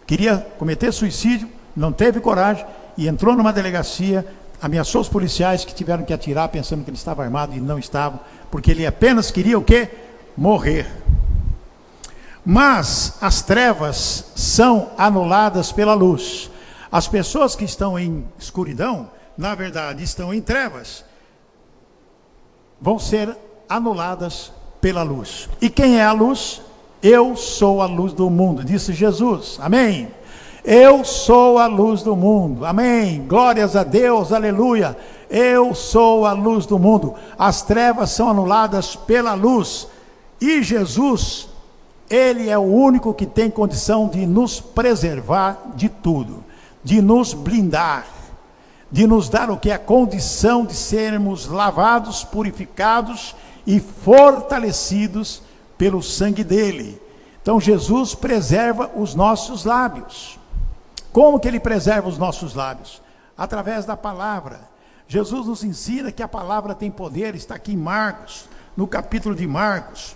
Queria 0.06 0.38
cometer 0.59 0.90
suicídio, 0.92 1.47
não 1.76 1.92
teve 1.92 2.20
coragem 2.20 2.64
e 2.97 3.06
entrou 3.06 3.37
numa 3.37 3.52
delegacia 3.52 4.25
ameaçou 4.61 5.00
os 5.00 5.09
policiais 5.09 5.64
que 5.64 5.75
tiveram 5.75 6.05
que 6.05 6.12
atirar 6.12 6.49
pensando 6.49 6.85
que 6.85 6.90
ele 6.90 6.97
estava 6.97 7.23
armado 7.23 7.57
e 7.57 7.61
não 7.61 7.79
estava, 7.79 8.21
porque 8.50 8.71
ele 8.71 8.87
apenas 8.87 9.31
queria 9.31 9.59
o 9.59 9.64
quê? 9.64 9.88
Morrer. 10.37 10.87
Mas 12.45 13.19
as 13.21 13.43
trevas 13.43 14.33
são 14.35 14.90
anuladas 14.97 15.73
pela 15.73 15.95
luz. 15.95 16.50
As 16.90 17.07
pessoas 17.07 17.55
que 17.55 17.64
estão 17.64 17.99
em 17.99 18.26
escuridão, 18.38 19.11
na 19.37 19.55
verdade, 19.55 20.02
estão 20.02 20.35
em 20.35 20.40
trevas, 20.40 21.05
vão 22.81 22.99
ser 22.99 23.37
anuladas 23.69 24.52
pela 24.81 25.02
luz. 25.02 25.49
E 25.61 25.69
quem 25.69 25.99
é 25.99 26.05
a 26.05 26.12
luz? 26.12 26.62
Eu 27.02 27.37
sou 27.37 27.81
a 27.81 27.87
luz 27.87 28.12
do 28.12 28.29
mundo, 28.29 28.64
disse 28.64 28.93
Jesus. 28.93 29.59
Amém. 29.61 30.11
Eu 30.64 31.05
sou 31.05 31.59
a 31.59 31.67
luz 31.67 32.02
do 32.02 32.14
mundo. 32.14 32.67
Amém. 32.67 33.25
Glórias 33.26 33.75
a 33.75 33.83
Deus. 33.83 34.33
Aleluia. 34.33 34.97
Eu 35.31 35.75
sou 35.75 36.26
a 36.26 36.33
luz 36.33 36.67
do 36.67 36.79
mundo. 36.79 37.14
As 37.38 37.62
trevas 37.62 38.11
são 38.11 38.29
anuladas 38.29 38.95
pela 38.95 39.33
luz. 39.35 39.88
E 40.40 40.62
Jesus, 40.62 41.49
ele 42.09 42.50
é 42.50 42.59
o 42.59 42.62
único 42.62 43.14
que 43.14 43.26
tem 43.26 43.49
condição 43.49 44.09
de 44.09 44.26
nos 44.26 44.61
preservar 44.61 45.73
de 45.76 45.88
tudo, 45.88 46.45
de 46.83 47.00
nos 47.00 47.33
blindar, 47.33 48.07
de 48.90 49.07
nos 49.07 49.29
dar 49.29 49.50
o 49.50 49.57
que 49.57 49.71
é 49.71 49.75
a 49.75 49.79
condição 49.79 50.64
de 50.64 50.75
sermos 50.75 51.47
lavados, 51.47 52.25
purificados 52.25 53.37
e 53.67 53.79
fortalecidos 53.79 55.43
pelo 55.79 56.02
sangue 56.02 56.43
dele. 56.43 57.00
Então 57.40 57.61
Jesus 57.61 58.14
preserva 58.14 58.90
os 58.97 59.14
nossos 59.14 59.64
lábios. 59.64 60.39
Como 61.12 61.40
que 61.40 61.49
ele 61.49 61.61
preserva 61.61 62.09
os 62.09 62.19
nossos 62.19 62.55
lábios? 62.55 63.02
Através 63.37 63.85
da 63.85 63.97
palavra. 63.97 64.69
Jesus 65.09 65.47
nos 65.47 65.64
ensina 65.64 66.12
que 66.12 66.23
a 66.23 66.29
palavra 66.29 66.75
tem 66.75 66.90
poder, 66.90 67.35
está 67.35 67.57
aqui 67.57 67.73
em 67.73 67.76
Marcos, 67.76 68.49
no 68.76 68.87
capítulo 68.87 69.35
de 69.35 69.47
Marcos. 69.47 70.14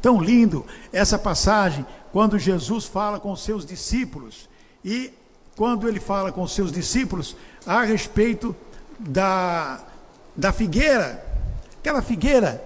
Tão 0.00 0.20
lindo 0.20 0.64
essa 0.92 1.18
passagem, 1.18 1.84
quando 2.12 2.38
Jesus 2.38 2.84
fala 2.84 3.18
com 3.18 3.32
os 3.32 3.42
seus 3.42 3.66
discípulos. 3.66 4.48
E 4.84 5.12
quando 5.56 5.88
ele 5.88 5.98
fala 5.98 6.30
com 6.30 6.42
os 6.42 6.54
seus 6.54 6.70
discípulos 6.70 7.36
a 7.66 7.82
respeito 7.82 8.54
da, 8.98 9.80
da 10.36 10.52
figueira, 10.52 11.24
aquela 11.80 12.00
figueira, 12.00 12.62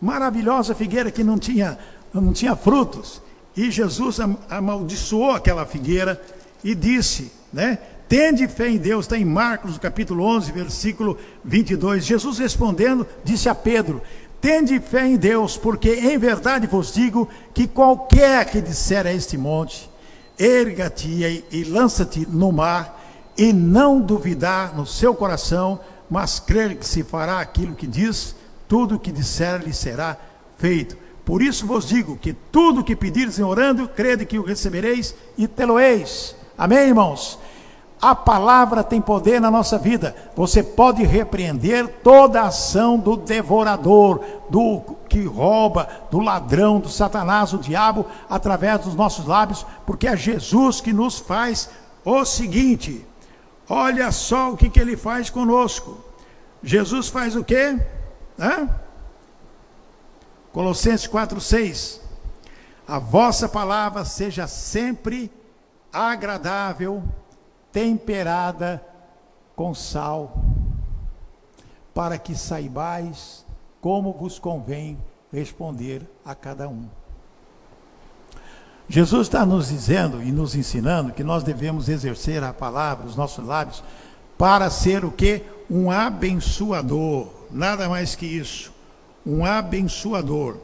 maravilhosa 0.00 0.74
figueira 0.74 1.10
que 1.10 1.22
não 1.22 1.38
tinha, 1.38 1.78
não 2.12 2.32
tinha 2.32 2.56
frutos. 2.56 3.22
E 3.56 3.70
Jesus 3.70 4.18
amaldiçoou 4.48 5.32
aquela 5.32 5.66
figueira 5.66 6.20
e 6.62 6.74
disse, 6.74 7.32
né? 7.52 7.78
Tende 8.08 8.48
fé 8.48 8.70
em 8.70 8.78
Deus, 8.78 9.04
está 9.04 9.18
em 9.18 9.24
Marcos, 9.24 9.76
capítulo 9.76 10.24
11, 10.24 10.50
versículo 10.50 11.18
22. 11.44 12.06
Jesus 12.06 12.38
respondendo, 12.38 13.06
disse 13.22 13.50
a 13.50 13.54
Pedro: 13.54 14.00
Tende 14.40 14.80
fé 14.80 15.06
em 15.06 15.16
Deus, 15.16 15.58
porque 15.58 15.92
em 15.92 16.16
verdade 16.16 16.66
vos 16.66 16.94
digo 16.94 17.28
que 17.52 17.66
qualquer 17.66 18.46
que 18.46 18.62
disser 18.62 19.06
a 19.06 19.12
este 19.12 19.36
monte, 19.36 19.90
erga-te 20.38 21.44
e 21.50 21.64
lança-te 21.64 22.26
no 22.26 22.50
mar, 22.50 22.98
e 23.36 23.52
não 23.52 24.00
duvidar 24.00 24.74
no 24.74 24.86
seu 24.86 25.14
coração, 25.14 25.78
mas 26.08 26.40
crer 26.40 26.76
que 26.76 26.86
se 26.86 27.02
fará 27.02 27.40
aquilo 27.40 27.74
que 27.74 27.86
diz, 27.86 28.34
tudo 28.66 28.94
o 28.94 28.98
que 28.98 29.12
disser 29.12 29.62
lhe 29.62 29.72
será 29.72 30.16
feito. 30.56 30.96
Por 31.26 31.42
isso 31.42 31.66
vos 31.66 31.86
digo 31.86 32.16
que 32.16 32.32
tudo 32.32 32.82
que 32.82 32.96
pedires 32.96 33.38
em 33.38 33.42
orando, 33.42 33.86
crede 33.86 34.24
que 34.24 34.38
o 34.38 34.42
recebereis 34.42 35.14
e 35.36 35.46
tê-lo-eis. 35.46 36.37
Amém, 36.58 36.88
irmãos? 36.88 37.38
A 38.02 38.16
palavra 38.16 38.82
tem 38.82 39.00
poder 39.00 39.40
na 39.40 39.50
nossa 39.50 39.78
vida. 39.78 40.14
Você 40.34 40.60
pode 40.60 41.04
repreender 41.04 41.88
toda 42.02 42.42
a 42.42 42.46
ação 42.48 42.98
do 42.98 43.16
devorador, 43.16 44.20
do 44.50 44.80
que 45.08 45.24
rouba, 45.24 45.88
do 46.10 46.18
ladrão, 46.18 46.80
do 46.80 46.88
satanás, 46.88 47.52
do 47.52 47.58
diabo, 47.58 48.06
através 48.28 48.80
dos 48.80 48.94
nossos 48.96 49.24
lábios, 49.24 49.64
porque 49.86 50.08
é 50.08 50.16
Jesus 50.16 50.80
que 50.80 50.92
nos 50.92 51.18
faz 51.18 51.70
o 52.04 52.24
seguinte: 52.24 53.06
olha 53.68 54.10
só 54.10 54.50
o 54.50 54.56
que, 54.56 54.68
que 54.68 54.80
ele 54.80 54.96
faz 54.96 55.30
conosco. 55.30 55.98
Jesus 56.62 57.08
faz 57.08 57.36
o 57.36 57.44
quê? 57.44 57.78
Colossenses 60.52 61.06
4,6: 61.08 62.00
A 62.86 62.98
vossa 62.98 63.48
palavra 63.48 64.04
seja 64.04 64.46
sempre 64.46 65.32
agradável, 65.92 67.02
temperada 67.72 68.82
com 69.54 69.74
sal, 69.74 70.36
para 71.94 72.18
que 72.18 72.34
saibais 72.34 73.44
como 73.80 74.12
vos 74.12 74.38
convém 74.38 74.98
responder 75.32 76.02
a 76.24 76.34
cada 76.34 76.68
um. 76.68 76.86
Jesus 78.88 79.26
está 79.26 79.44
nos 79.44 79.68
dizendo 79.68 80.22
e 80.22 80.32
nos 80.32 80.54
ensinando 80.54 81.12
que 81.12 81.22
nós 81.22 81.42
devemos 81.42 81.88
exercer 81.88 82.42
a 82.42 82.54
palavra, 82.54 83.06
os 83.06 83.16
nossos 83.16 83.44
lábios, 83.44 83.82
para 84.38 84.70
ser 84.70 85.04
o 85.04 85.10
que? 85.10 85.42
Um 85.70 85.90
abençoador, 85.90 87.28
nada 87.50 87.88
mais 87.88 88.14
que 88.14 88.24
isso 88.24 88.72
um 89.28 89.44
abençoador. 89.44 90.56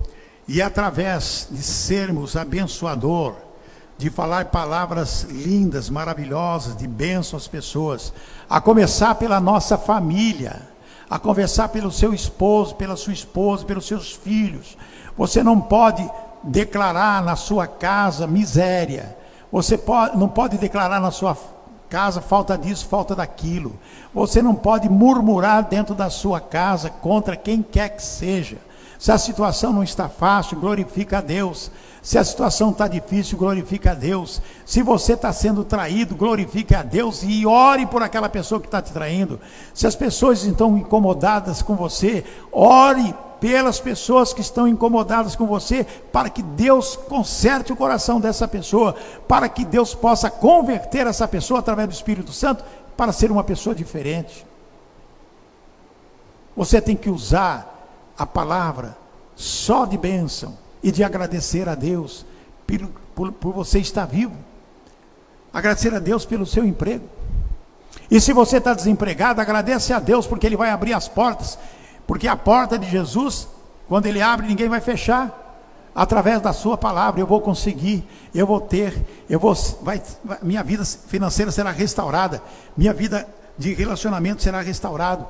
E 0.48 0.62
através 0.62 1.48
de 1.50 1.62
sermos 1.62 2.36
abençoador, 2.36 3.34
de 3.96 4.10
falar 4.10 4.46
palavras 4.46 5.22
lindas, 5.22 5.88
maravilhosas, 5.88 6.76
de 6.76 6.86
bênção 6.86 7.36
às 7.36 7.46
pessoas, 7.46 8.12
a 8.48 8.60
começar 8.60 9.14
pela 9.14 9.40
nossa 9.40 9.78
família, 9.78 10.62
a 11.08 11.18
conversar 11.18 11.68
pelo 11.68 11.92
seu 11.92 12.12
esposo, 12.12 12.74
pela 12.74 12.96
sua 12.96 13.12
esposa, 13.12 13.64
pelos 13.64 13.86
seus 13.86 14.12
filhos. 14.12 14.76
Você 15.16 15.42
não 15.42 15.60
pode 15.60 16.08
declarar 16.42 17.22
na 17.22 17.36
sua 17.36 17.66
casa 17.66 18.26
miséria. 18.26 19.16
Você 19.50 19.78
pode, 19.78 20.16
não 20.16 20.28
pode 20.28 20.58
declarar 20.58 21.00
na 21.00 21.10
sua 21.10 21.36
casa 21.88 22.20
falta 22.20 22.58
disso, 22.58 22.86
falta 22.86 23.14
daquilo. 23.14 23.78
Você 24.12 24.42
não 24.42 24.54
pode 24.54 24.88
murmurar 24.88 25.64
dentro 25.64 25.94
da 25.94 26.10
sua 26.10 26.40
casa 26.40 26.90
contra 26.90 27.36
quem 27.36 27.62
quer 27.62 27.90
que 27.90 28.02
seja. 28.02 28.56
Se 28.98 29.12
a 29.12 29.18
situação 29.18 29.72
não 29.72 29.82
está 29.82 30.08
fácil, 30.08 30.58
glorifica 30.58 31.18
a 31.18 31.20
Deus. 31.20 31.70
Se 32.04 32.18
a 32.18 32.22
situação 32.22 32.70
está 32.70 32.86
difícil, 32.86 33.38
glorifica 33.38 33.92
a 33.92 33.94
Deus. 33.94 34.42
Se 34.66 34.82
você 34.82 35.14
está 35.14 35.32
sendo 35.32 35.64
traído, 35.64 36.14
glorifique 36.14 36.74
a 36.74 36.82
Deus 36.82 37.22
e 37.22 37.46
ore 37.46 37.86
por 37.86 38.02
aquela 38.02 38.28
pessoa 38.28 38.60
que 38.60 38.66
está 38.66 38.82
te 38.82 38.92
traindo. 38.92 39.40
Se 39.72 39.86
as 39.86 39.96
pessoas 39.96 40.44
estão 40.44 40.76
incomodadas 40.76 41.62
com 41.62 41.74
você, 41.74 42.22
ore 42.52 43.14
pelas 43.40 43.80
pessoas 43.80 44.34
que 44.34 44.42
estão 44.42 44.68
incomodadas 44.68 45.34
com 45.34 45.46
você, 45.46 45.86
para 46.12 46.28
que 46.28 46.42
Deus 46.42 46.94
conserte 46.94 47.72
o 47.72 47.76
coração 47.76 48.20
dessa 48.20 48.46
pessoa, 48.46 48.94
para 49.26 49.48
que 49.48 49.64
Deus 49.64 49.94
possa 49.94 50.28
converter 50.28 51.06
essa 51.06 51.26
pessoa 51.26 51.60
através 51.60 51.88
do 51.88 51.94
Espírito 51.94 52.32
Santo 52.32 52.62
para 52.98 53.12
ser 53.12 53.32
uma 53.32 53.42
pessoa 53.42 53.74
diferente. 53.74 54.46
Você 56.54 56.82
tem 56.82 56.96
que 56.96 57.08
usar 57.08 57.88
a 58.18 58.26
palavra 58.26 58.94
só 59.34 59.86
de 59.86 59.96
bênção 59.96 60.63
e 60.84 60.92
de 60.92 61.02
agradecer 61.02 61.68
a 61.68 61.74
Deus 61.74 62.24
por, 62.64 62.88
por, 63.12 63.32
por 63.32 63.52
você 63.52 63.80
estar 63.80 64.04
vivo. 64.04 64.36
Agradecer 65.52 65.92
a 65.92 65.98
Deus 65.98 66.24
pelo 66.24 66.46
seu 66.46 66.64
emprego. 66.64 67.08
E 68.08 68.20
se 68.20 68.32
você 68.32 68.58
está 68.58 68.72
desempregado, 68.72 69.40
agradece 69.40 69.92
a 69.92 69.98
Deus 69.98 70.28
porque 70.28 70.46
Ele 70.46 70.56
vai 70.56 70.70
abrir 70.70 70.92
as 70.92 71.08
portas 71.08 71.58
porque 72.06 72.28
a 72.28 72.36
porta 72.36 72.78
de 72.78 72.88
Jesus, 72.88 73.48
quando 73.88 74.06
ele 74.06 74.20
abre, 74.20 74.46
ninguém 74.46 74.68
vai 74.68 74.80
fechar. 74.80 75.42
Através 75.94 76.40
da 76.40 76.52
sua 76.52 76.76
palavra 76.76 77.20
eu 77.20 77.26
vou 77.26 77.40
conseguir, 77.40 78.04
eu 78.34 78.46
vou 78.46 78.60
ter, 78.60 79.06
eu 79.30 79.38
vou, 79.38 79.54
vai, 79.80 80.02
minha 80.42 80.62
vida 80.62 80.84
financeira 80.84 81.52
será 81.52 81.70
restaurada, 81.70 82.42
minha 82.76 82.92
vida 82.92 83.28
de 83.56 83.72
relacionamento 83.74 84.42
será 84.42 84.60
restaurado. 84.60 85.24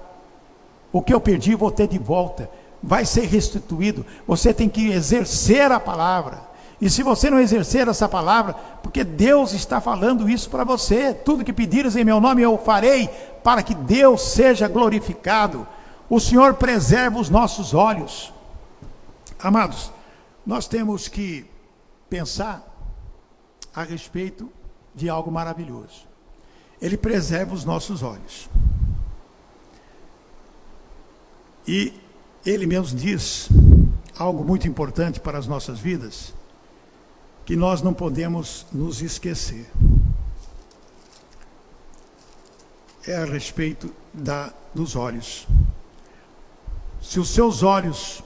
O 0.90 1.02
que 1.02 1.12
eu 1.12 1.20
perdi, 1.20 1.55
vou 1.55 1.70
ter 1.70 1.87
de 1.87 1.98
volta, 1.98 2.48
vai 2.85 3.07
ser 3.07 3.25
restituído. 3.25 4.05
Você 4.27 4.53
tem 4.53 4.68
que 4.68 4.90
exercer 4.90 5.73
a 5.73 5.81
palavra. 5.81 6.42
E 6.81 6.90
se 6.90 7.03
você 7.03 7.31
não 7.31 7.40
exercer 7.40 7.88
essa 7.88 8.09
palavra, 8.09 8.53
porque 8.83 9.03
Deus 9.03 9.55
está 9.55 9.81
falando 9.81 10.29
isso 10.29 10.51
para 10.51 10.64
você, 10.64 11.14
tudo 11.14 11.44
que 11.44 11.53
pedires 11.53 11.97
em 11.97 12.05
meu 12.05 12.20
nome 12.20 12.42
eu 12.42 12.59
farei, 12.59 13.09
para 13.42 13.62
que 13.62 13.75
Deus 13.75 14.20
seja 14.20 14.68
glorificado. 14.68 15.66
O 16.11 16.20
Senhor 16.20 16.55
preserva 16.55 17.18
os 17.18 17.31
nossos 17.31 17.73
olhos. 17.73 18.33
Amados, 19.38 19.90
nós 20.44 20.68
temos 20.68 21.09
que 21.09 21.47
pensar 22.11 22.62
a 23.75 23.83
respeito 23.83 24.51
de 24.94 25.09
algo 25.09 25.31
maravilhoso. 25.31 26.07
Ele 26.83 26.99
preserva 26.99 27.55
os 27.55 27.64
nossos 27.64 28.03
olhos. 28.03 28.49
E 31.66 32.03
ele 32.44 32.66
mesmo 32.66 32.98
diz 32.98 33.48
algo 34.18 34.44
muito 34.44 34.68
importante 34.68 35.18
para 35.18 35.38
as 35.38 35.46
nossas 35.46 35.78
vidas, 35.78 36.35
que 37.44 37.57
nós 37.57 37.83
não 37.83 37.92
podemos 37.92 38.66
nos 38.72 39.02
esquecer. 39.02 39.70
É 43.07 43.16
a 43.16 43.24
respeito 43.24 43.92
da, 44.12 44.52
dos 44.74 44.96
olhos. 44.96 45.46
Se 47.02 47.20
os 47.20 47.28
seus 47.28 47.62
olhos 47.62 48.22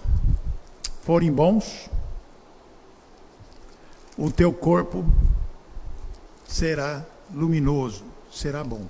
forem 1.02 1.32
bons, 1.32 1.90
o 4.16 4.30
teu 4.30 4.52
corpo 4.52 5.04
será 6.46 7.04
luminoso, 7.32 8.04
será 8.30 8.62
bom. 8.62 8.86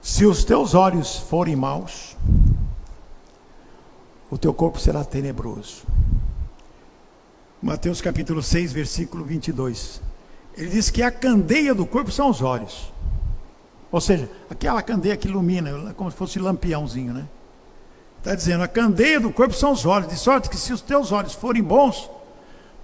Se 0.00 0.24
os 0.24 0.44
teus 0.44 0.74
olhos 0.74 1.16
forem 1.16 1.54
maus, 1.54 2.16
o 4.30 4.38
teu 4.38 4.54
corpo 4.54 4.78
será 4.78 5.04
tenebroso. 5.04 5.82
Mateus 7.60 8.00
capítulo 8.00 8.42
6, 8.42 8.72
versículo 8.72 9.24
22. 9.24 10.00
Ele 10.56 10.70
diz 10.70 10.88
que 10.88 11.02
a 11.02 11.10
candeia 11.10 11.74
do 11.74 11.84
corpo 11.84 12.10
são 12.10 12.30
os 12.30 12.40
olhos. 12.40 12.92
Ou 13.92 14.00
seja, 14.00 14.30
aquela 14.48 14.82
candeia 14.82 15.16
que 15.16 15.28
ilumina, 15.28 15.92
como 15.94 16.10
se 16.10 16.16
fosse 16.16 16.38
lampiãozinho, 16.38 17.12
né? 17.12 17.26
Está 18.18 18.34
dizendo, 18.34 18.62
a 18.62 18.68
candeia 18.68 19.18
do 19.18 19.32
corpo 19.32 19.54
são 19.54 19.72
os 19.72 19.84
olhos, 19.84 20.08
de 20.08 20.16
sorte 20.16 20.48
que 20.48 20.56
se 20.56 20.72
os 20.72 20.80
teus 20.80 21.10
olhos 21.10 21.34
forem 21.34 21.62
bons, 21.62 22.08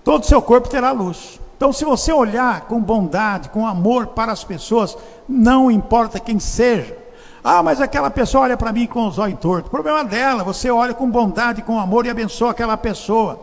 todo 0.02 0.22
o 0.22 0.26
seu 0.26 0.42
corpo 0.42 0.68
terá 0.68 0.90
luz. 0.92 1.40
Então, 1.56 1.72
se 1.72 1.85
você 1.85 2.12
olhar 2.12 2.62
com 2.62 2.80
bondade, 2.80 3.50
com 3.50 3.66
amor 3.66 4.09
para 4.09 4.32
as 4.32 4.44
pessoas, 4.44 4.96
não 5.28 5.70
importa 5.70 6.20
quem 6.20 6.38
seja. 6.38 7.06
Ah, 7.48 7.62
mas 7.62 7.80
aquela 7.80 8.11
pessoa 8.11 8.42
olha 8.42 8.56
para 8.56 8.72
mim 8.72 8.88
com 8.88 9.06
os 9.06 9.20
olhos 9.20 9.38
tortos. 9.38 9.68
O 9.68 9.70
problema 9.70 10.04
dela, 10.04 10.42
você 10.42 10.68
olha 10.68 10.92
com 10.92 11.09
bondade, 11.09 11.62
com 11.62 11.78
amor 11.78 12.04
e 12.04 12.11
abençoa 12.11 12.50
aquela 12.50 12.76
pessoa. 12.76 13.38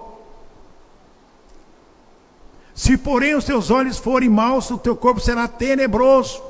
Se 2.75 2.97
porém 2.97 3.33
os 3.33 3.45
teus 3.45 3.71
olhos 3.71 3.97
forem 3.97 4.27
maus, 4.27 4.69
o 4.69 4.77
teu 4.77 4.93
corpo 4.93 5.21
será 5.21 5.47
tenebroso. 5.47 6.43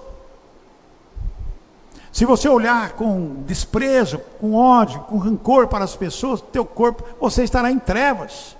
Se 2.11 2.25
você 2.25 2.49
olhar 2.49 2.93
com 2.93 3.43
desprezo, 3.45 4.17
com 4.39 4.55
ódio, 4.55 5.01
com 5.01 5.19
rancor 5.19 5.67
para 5.67 5.83
as 5.83 5.95
pessoas, 5.95 6.41
teu 6.41 6.65
corpo, 6.65 7.03
você 7.21 7.43
estará 7.43 7.69
em 7.69 7.77
trevas. 7.77 8.57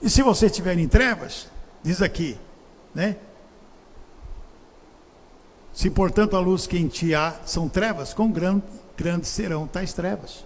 E 0.00 0.08
se 0.08 0.22
você 0.22 0.46
estiver 0.46 0.78
em 0.78 0.86
trevas, 0.86 1.48
diz 1.82 2.00
aqui, 2.00 2.38
né? 2.94 3.16
Se 5.76 5.88
portanto 5.88 6.36
a 6.36 6.40
luz 6.40 6.66
que 6.66 6.76
em 6.76 6.88
ti 6.88 7.14
há 7.14 7.36
são 7.44 7.68
trevas, 7.68 8.12
quão 8.12 8.32
grande, 8.32 8.64
grandes 8.96 9.30
serão 9.30 9.68
tais 9.68 9.92
trevas. 9.92 10.44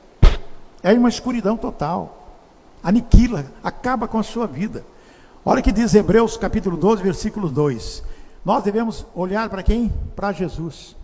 É 0.82 0.92
uma 0.92 1.08
escuridão 1.08 1.56
total. 1.56 2.36
Aniquila, 2.82 3.46
acaba 3.64 4.06
com 4.06 4.18
a 4.18 4.22
sua 4.22 4.46
vida. 4.46 4.84
Olha 5.42 5.62
que 5.62 5.72
diz 5.72 5.94
Hebreus 5.94 6.36
capítulo 6.36 6.76
12, 6.76 7.02
versículo 7.02 7.48
2. 7.48 8.02
Nós 8.44 8.62
devemos 8.62 9.06
olhar 9.14 9.48
para 9.48 9.62
quem? 9.62 9.90
Para 10.14 10.32
Jesus 10.32 11.00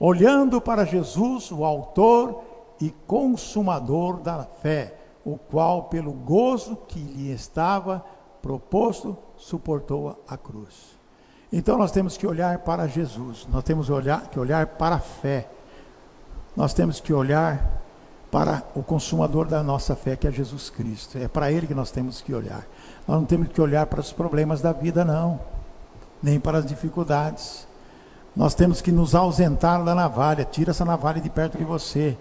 olhando 0.00 0.62
para 0.62 0.86
Jesus, 0.86 1.52
o 1.52 1.62
Autor 1.62 2.42
e 2.80 2.90
Consumador 3.06 4.20
da 4.20 4.44
fé, 4.44 4.98
o 5.22 5.36
qual, 5.36 5.84
pelo 5.84 6.12
gozo 6.12 6.74
que 6.88 6.98
lhe 6.98 7.30
estava 7.30 8.02
proposto, 8.40 9.14
suportou 9.36 10.24
a 10.26 10.38
cruz. 10.38 10.98
Então 11.52 11.76
nós 11.76 11.90
temos 11.90 12.16
que 12.16 12.26
olhar 12.26 12.58
para 12.58 12.86
Jesus, 12.86 13.46
nós 13.50 13.64
temos 13.64 13.86
que 13.86 13.92
olhar, 13.92 14.22
que 14.28 14.38
olhar 14.38 14.66
para 14.66 14.96
a 14.96 15.00
fé, 15.00 15.48
nós 16.56 16.72
temos 16.72 17.00
que 17.00 17.12
olhar 17.12 17.80
para 18.30 18.62
o 18.74 18.82
consumador 18.82 19.46
da 19.46 19.62
nossa 19.62 19.96
fé, 19.96 20.14
que 20.14 20.26
é 20.26 20.30
Jesus 20.30 20.70
Cristo. 20.70 21.18
É 21.18 21.26
para 21.26 21.50
Ele 21.50 21.66
que 21.66 21.74
nós 21.74 21.90
temos 21.90 22.20
que 22.20 22.32
olhar. 22.32 22.64
Nós 23.06 23.18
não 23.18 23.24
temos 23.24 23.48
que 23.48 23.60
olhar 23.60 23.86
para 23.86 24.00
os 24.00 24.12
problemas 24.12 24.60
da 24.60 24.72
vida, 24.72 25.04
não, 25.04 25.40
nem 26.22 26.38
para 26.38 26.58
as 26.58 26.66
dificuldades. 26.66 27.66
Nós 28.36 28.54
temos 28.54 28.80
que 28.80 28.92
nos 28.92 29.14
ausentar 29.14 29.82
da 29.84 29.94
navalha. 29.94 30.44
Tira 30.44 30.70
essa 30.70 30.84
navalha 30.84 31.20
de 31.20 31.28
perto 31.28 31.58
de 31.58 31.64
você. 31.64 32.16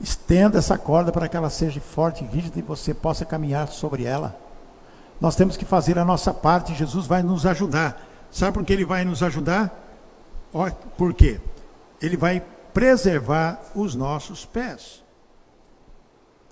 Estenda 0.00 0.58
essa 0.58 0.76
corda 0.76 1.10
para 1.10 1.28
que 1.28 1.36
ela 1.36 1.50
seja 1.50 1.80
forte 1.80 2.22
e 2.22 2.26
rígida 2.26 2.58
e 2.58 2.62
você 2.62 2.92
possa 2.92 3.24
caminhar 3.24 3.68
sobre 3.68 4.04
ela. 4.04 4.36
Nós 5.20 5.34
temos 5.34 5.56
que 5.56 5.64
fazer 5.64 5.98
a 5.98 6.04
nossa 6.04 6.32
parte. 6.34 6.74
Jesus 6.74 7.06
vai 7.06 7.22
nos 7.22 7.46
ajudar. 7.46 8.07
Sabe 8.30 8.52
por 8.52 8.64
que 8.64 8.72
Ele 8.72 8.84
vai 8.84 9.04
nos 9.04 9.22
ajudar? 9.22 9.72
Por 10.96 11.14
quê? 11.14 11.40
Ele 12.00 12.16
vai 12.16 12.42
preservar 12.72 13.60
os 13.74 13.94
nossos 13.94 14.44
pés. 14.44 15.02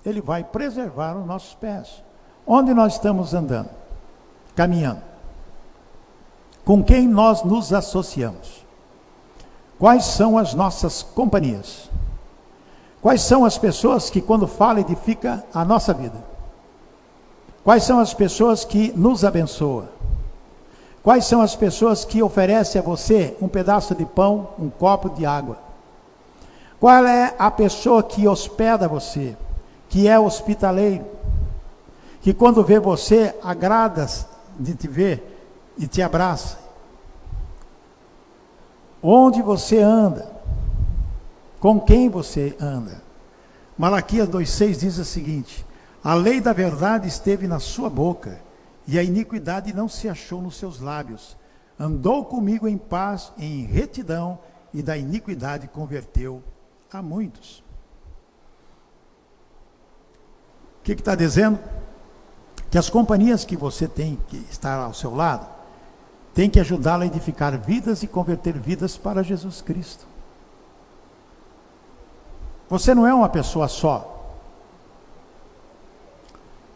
Ele 0.05 0.21
vai 0.21 0.43
preservar 0.43 1.15
os 1.15 1.25
nossos 1.25 1.53
pés. 1.55 2.03
Onde 2.45 2.73
nós 2.73 2.93
estamos 2.93 3.33
andando? 3.33 3.69
Caminhando. 4.55 5.01
Com 6.63 6.83
quem 6.83 7.07
nós 7.07 7.43
nos 7.43 7.71
associamos? 7.73 8.65
Quais 9.79 10.05
são 10.05 10.37
as 10.37 10.53
nossas 10.53 11.03
companhias? 11.03 11.89
Quais 13.01 13.21
são 13.21 13.45
as 13.45 13.57
pessoas 13.57 14.09
que, 14.09 14.21
quando 14.21 14.47
fala, 14.47 14.81
edifica 14.81 15.45
a 15.53 15.63
nossa 15.63 15.93
vida? 15.93 16.23
Quais 17.63 17.83
são 17.83 17.99
as 17.99 18.13
pessoas 18.13 18.65
que 18.65 18.91
nos 18.93 19.23
abençoam? 19.23 19.87
Quais 21.07 21.23
são 21.23 21.41
as 21.41 21.55
pessoas 21.55 22.03
que 22.03 22.21
oferecem 22.21 22.81
a 22.81 22.83
você 22.83 23.33
um 23.41 23.47
pedaço 23.47 23.95
de 23.95 24.05
pão, 24.05 24.49
um 24.59 24.69
copo 24.69 25.09
de 25.09 25.25
água? 25.25 25.57
Qual 26.81 27.05
é 27.05 27.33
a 27.39 27.49
pessoa 27.49 28.03
que 28.03 28.27
hospeda 28.27 28.89
você, 28.89 29.37
que 29.87 30.05
é 30.05 30.19
hospitaleiro, 30.19 31.05
que 32.19 32.33
quando 32.33 32.61
vê 32.61 32.77
você 32.77 33.33
agrada 33.41 34.05
de 34.59 34.75
te 34.75 34.89
ver 34.89 35.47
e 35.77 35.87
te 35.87 36.01
abraça? 36.01 36.59
Onde 39.01 39.41
você 39.41 39.79
anda? 39.79 40.29
Com 41.61 41.79
quem 41.79 42.09
você 42.09 42.53
anda? 42.59 43.01
Malaquias 43.77 44.27
2,6 44.27 44.77
diz 44.77 44.97
o 44.97 45.05
seguinte: 45.05 45.65
A 46.03 46.13
lei 46.13 46.41
da 46.41 46.51
verdade 46.51 47.07
esteve 47.07 47.47
na 47.47 47.59
sua 47.59 47.89
boca, 47.89 48.45
e 48.87 48.97
a 48.97 49.03
iniquidade 49.03 49.73
não 49.73 49.89
se 49.89 50.07
achou 50.07 50.41
nos 50.41 50.55
seus 50.55 50.79
lábios. 50.79 51.35
Andou 51.77 52.23
comigo 52.23 52.67
em 52.67 52.77
paz, 52.77 53.33
em 53.37 53.65
retidão, 53.65 54.39
e 54.73 54.81
da 54.81 54.97
iniquidade 54.97 55.67
converteu 55.67 56.41
a 56.91 57.01
muitos. 57.01 57.63
O 60.79 60.83
que 60.83 60.93
está 60.93 61.15
dizendo? 61.15 61.59
Que 62.71 62.77
as 62.77 62.89
companhias 62.89 63.43
que 63.43 63.57
você 63.57 63.87
tem 63.87 64.17
que 64.27 64.37
estar 64.49 64.77
ao 64.79 64.93
seu 64.93 65.13
lado, 65.13 65.45
tem 66.33 66.49
que 66.49 66.59
ajudá-lo 66.59 67.03
a 67.03 67.07
edificar 67.07 67.57
vidas 67.59 68.03
e 68.03 68.07
converter 68.07 68.57
vidas 68.57 68.95
para 68.95 69.23
Jesus 69.23 69.61
Cristo. 69.61 70.05
Você 72.69 72.93
não 72.93 73.07
é 73.07 73.13
uma 73.13 73.27
pessoa 73.27 73.67
só. 73.67 74.35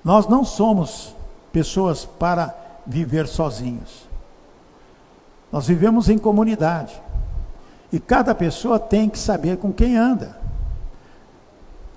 Nós 0.04 0.28
não 0.28 0.44
somos 0.44 1.16
pessoas 1.52 2.06
para 2.06 2.56
viver 2.86 3.28
sozinhos. 3.28 4.08
Nós 5.52 5.68
vivemos 5.68 6.10
em 6.10 6.18
comunidade. 6.18 7.02
E 7.92 8.00
cada 8.00 8.34
pessoa 8.34 8.80
tem 8.80 9.10
que 9.10 9.20
saber 9.20 9.58
com 9.58 9.72
quem 9.74 9.98
anda. 9.98 10.38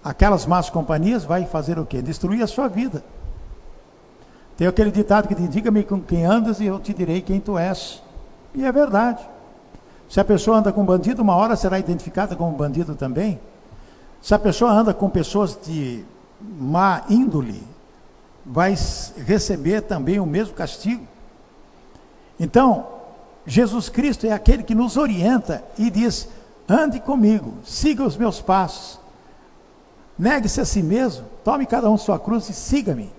Aquelas 0.03 0.45
más 0.45 0.69
companhias 0.69 1.25
vai 1.25 1.47
fazer 1.47 1.79
o 1.79 1.87
quê? 1.87 2.03
Destruir 2.03 2.43
a 2.43 2.47
sua 2.47 2.69
vida. 2.69 3.03
Tem 4.57 4.67
aquele 4.67 4.91
ditado 4.91 5.29
que 5.29 5.35
diz: 5.35 5.49
Diga-me 5.49 5.85
com 5.85 6.01
quem 6.01 6.25
andas 6.25 6.61
e 6.61 6.67
eu 6.67 6.81
te 6.81 6.93
direi 6.93 7.23
quem 7.23 7.41
tu 7.41 7.57
és. 7.57 8.03
E 8.55 8.65
é 8.65 8.73
verdade. 8.73 9.23
Se 10.09 10.21
a 10.21 10.25
pessoa 10.25 10.59
anda 10.59 10.73
com 10.73 10.85
bandido, 10.85 11.23
uma 11.23 11.35
hora 11.35 11.57
será 11.57 11.79
identificada 11.79 12.37
como 12.37 12.57
bandido 12.57 12.95
também. 12.95 13.41
Se 14.21 14.35
a 14.35 14.39
pessoa 14.39 14.71
anda 14.71 14.93
com 14.93 15.09
pessoas 15.09 15.59
de 15.65 16.05
má 16.41 17.05
índole, 17.09 17.63
vai 18.45 18.77
receber 19.27 19.83
também 19.83 20.21
o 20.21 20.27
mesmo 20.27 20.55
castigo. 20.55 21.07
Então, 22.39 22.87
Jesus 23.47 23.89
Cristo 23.89 24.27
é 24.27 24.33
aquele 24.33 24.63
que 24.63 24.75
nos 24.75 24.97
orienta 24.97 25.65
e 25.79 25.91
diz: 25.91 26.29
ande 26.69 27.01
comigo, 27.01 27.55
siga 27.65 28.05
os 28.05 28.17
meus 28.17 28.41
passos, 28.41 28.99
negue-se 30.19 30.61
a 30.61 30.65
si 30.65 30.83
mesmo, 30.83 31.27
tome 31.43 31.67
cada 31.67 31.91
um 31.91 31.97
sua 31.97 32.19
cruz 32.19 32.49
e 32.49 32.53
siga-me. 32.53 33.13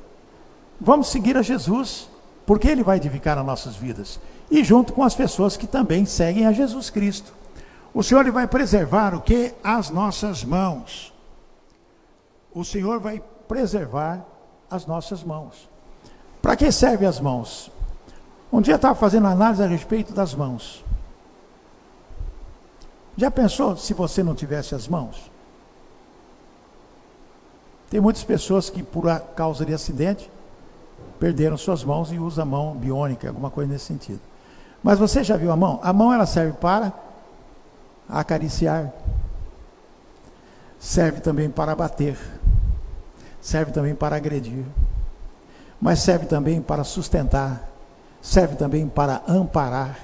Vamos 0.80 1.08
seguir 1.08 1.38
a 1.38 1.42
Jesus, 1.42 2.10
porque 2.46 2.68
Ele 2.68 2.84
vai 2.84 2.98
edificar 2.98 3.38
as 3.38 3.46
nossas 3.46 3.76
vidas, 3.76 4.20
e 4.52 4.64
junto 4.64 4.94
com 4.94 5.04
as 5.04 5.16
pessoas 5.16 5.56
que 5.56 5.68
também 5.68 6.06
seguem 6.06 6.46
a 6.46 6.52
Jesus 6.52 6.90
Cristo. 6.90 7.34
O 7.96 8.04
Senhor 8.04 8.20
ele 8.20 8.32
vai 8.32 8.46
preservar 8.46 9.16
o 9.16 9.22
que? 9.22 9.54
As 9.64 9.90
nossas 9.90 10.44
mãos. 10.44 11.14
O 12.54 12.66
Senhor 12.66 13.00
vai 13.00 13.24
preservar 13.48 14.35
as 14.70 14.86
nossas 14.86 15.24
mãos. 15.24 15.70
Para 16.42 16.56
que 16.56 16.72
servem 16.72 17.08
as 17.08 17.20
mãos? 17.20 17.72
Um 18.52 18.62
dia 18.62 18.74
eu 18.74 18.78
estava 18.78 18.96
fazendo 18.96 19.28
análise 19.28 19.64
a 19.64 19.68
respeito 19.68 20.14
das 20.14 20.34
mãos. 20.34 20.84
Já 23.18 23.32
pensou 23.32 23.78
se 23.78 23.94
você 23.94 24.22
não 24.22 24.36
tivesse 24.36 24.76
as 24.76 24.88
mãos? 24.88 25.32
Tem 27.90 28.00
muitas 28.00 28.24
pessoas 28.24 28.70
que, 28.70 28.84
por 28.84 29.06
causa 29.36 29.66
de 29.66 29.74
acidente, 29.74 30.30
perderam 31.20 31.58
suas 31.58 31.84
mãos 31.84 32.12
e 32.12 32.20
usam 32.20 32.44
a 32.44 32.46
mão 32.46 32.76
biônica, 32.76 33.28
alguma 33.28 33.50
coisa 33.50 33.72
nesse 33.72 33.86
sentido. 33.86 34.20
Mas 34.84 35.00
você 35.00 35.24
já 35.24 35.38
viu 35.38 35.52
a 35.52 35.56
mão? 35.56 35.80
A 35.82 35.94
mão 35.94 36.14
ela 36.14 36.26
serve 36.26 36.54
para 36.54 36.92
acariciar, 38.08 38.92
serve 40.78 41.22
também 41.22 41.50
para 41.50 41.76
bater, 41.76 42.18
serve 43.46 43.72
também 43.72 43.94
para 43.94 44.16
agredir, 44.16 44.66
mas 45.80 46.00
serve 46.00 46.26
também 46.26 46.60
para 46.60 46.84
sustentar, 46.84 47.70
serve 48.20 48.56
também 48.56 48.88
para 48.88 49.22
amparar. 49.28 50.00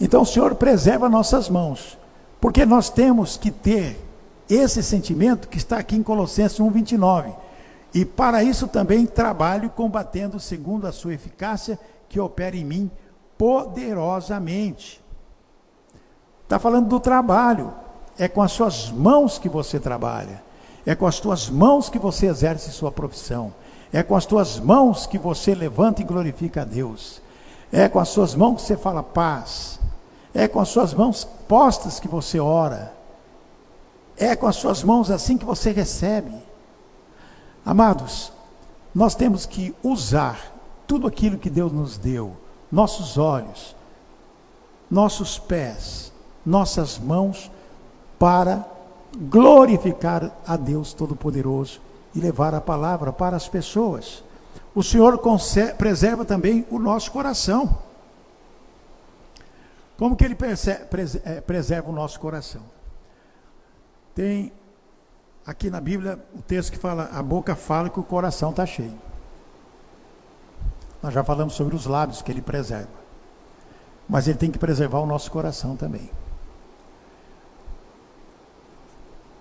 Então 0.00 0.22
o 0.22 0.26
Senhor 0.26 0.54
preserva 0.54 1.08
nossas 1.08 1.48
mãos, 1.48 1.98
porque 2.40 2.64
nós 2.64 2.88
temos 2.88 3.36
que 3.36 3.50
ter 3.50 4.00
esse 4.48 4.80
sentimento 4.80 5.48
que 5.48 5.58
está 5.58 5.76
aqui 5.76 5.96
em 5.96 6.04
Colossenses 6.04 6.60
1:29. 6.60 7.34
E 7.92 8.04
para 8.04 8.44
isso 8.44 8.68
também 8.68 9.06
trabalho 9.06 9.70
combatendo 9.70 10.38
segundo 10.38 10.86
a 10.86 10.92
sua 10.92 11.14
eficácia 11.14 11.80
que 12.08 12.20
opera 12.20 12.56
em 12.56 12.64
mim 12.64 12.88
poderosamente. 13.36 15.02
Está 16.44 16.60
falando 16.60 16.86
do 16.86 17.00
trabalho. 17.00 17.74
É 18.16 18.28
com 18.28 18.42
as 18.42 18.52
suas 18.52 18.88
mãos 18.90 19.36
que 19.36 19.48
você 19.48 19.80
trabalha. 19.80 20.49
É 20.90 20.94
com 20.96 21.06
as 21.06 21.20
tuas 21.20 21.48
mãos 21.48 21.88
que 21.88 22.00
você 22.00 22.26
exerce 22.26 22.72
sua 22.72 22.90
profissão. 22.90 23.54
É 23.92 24.02
com 24.02 24.16
as 24.16 24.26
tuas 24.26 24.58
mãos 24.58 25.06
que 25.06 25.18
você 25.18 25.54
levanta 25.54 26.02
e 26.02 26.04
glorifica 26.04 26.62
a 26.62 26.64
Deus. 26.64 27.22
É 27.70 27.88
com 27.88 28.00
as 28.00 28.08
suas 28.08 28.34
mãos 28.34 28.56
que 28.56 28.62
você 28.62 28.76
fala 28.76 29.00
paz. 29.00 29.78
É 30.34 30.48
com 30.48 30.58
as 30.58 30.68
suas 30.68 30.92
mãos 30.92 31.22
postas 31.46 32.00
que 32.00 32.08
você 32.08 32.40
ora. 32.40 32.92
É 34.16 34.34
com 34.34 34.48
as 34.48 34.56
suas 34.56 34.82
mãos 34.82 35.12
assim 35.12 35.38
que 35.38 35.44
você 35.44 35.70
recebe. 35.70 36.34
Amados, 37.64 38.32
nós 38.92 39.14
temos 39.14 39.46
que 39.46 39.72
usar 39.84 40.52
tudo 40.88 41.06
aquilo 41.06 41.38
que 41.38 41.48
Deus 41.48 41.70
nos 41.70 41.98
deu, 41.98 42.36
nossos 42.68 43.16
olhos, 43.16 43.76
nossos 44.90 45.38
pés, 45.38 46.12
nossas 46.44 46.98
mãos, 46.98 47.48
para 48.18 48.66
glorificar 49.16 50.32
a 50.46 50.56
Deus 50.56 50.92
Todo-Poderoso 50.92 51.80
e 52.14 52.20
levar 52.20 52.54
a 52.54 52.60
palavra 52.60 53.12
para 53.12 53.36
as 53.36 53.48
pessoas. 53.48 54.22
O 54.74 54.82
Senhor 54.82 55.20
preserva 55.76 56.24
também 56.24 56.66
o 56.70 56.78
nosso 56.78 57.10
coração. 57.10 57.78
Como 59.98 60.16
que 60.16 60.24
Ele 60.24 60.36
é, 61.24 61.40
preserva 61.40 61.90
o 61.90 61.92
nosso 61.92 62.18
coração? 62.18 62.62
Tem 64.14 64.52
aqui 65.46 65.68
na 65.68 65.80
Bíblia 65.80 66.18
o 66.34 66.40
texto 66.40 66.72
que 66.72 66.78
fala: 66.78 67.10
a 67.12 67.22
boca 67.22 67.54
fala 67.54 67.90
que 67.90 68.00
o 68.00 68.02
coração 68.02 68.50
está 68.50 68.64
cheio. 68.64 68.98
Nós 71.02 71.12
já 71.12 71.24
falamos 71.24 71.54
sobre 71.54 71.74
os 71.74 71.86
lábios 71.86 72.22
que 72.22 72.30
Ele 72.30 72.42
preserva. 72.42 73.00
Mas 74.08 74.26
Ele 74.28 74.38
tem 74.38 74.50
que 74.50 74.58
preservar 74.58 75.00
o 75.00 75.06
nosso 75.06 75.30
coração 75.30 75.76
também. 75.76 76.10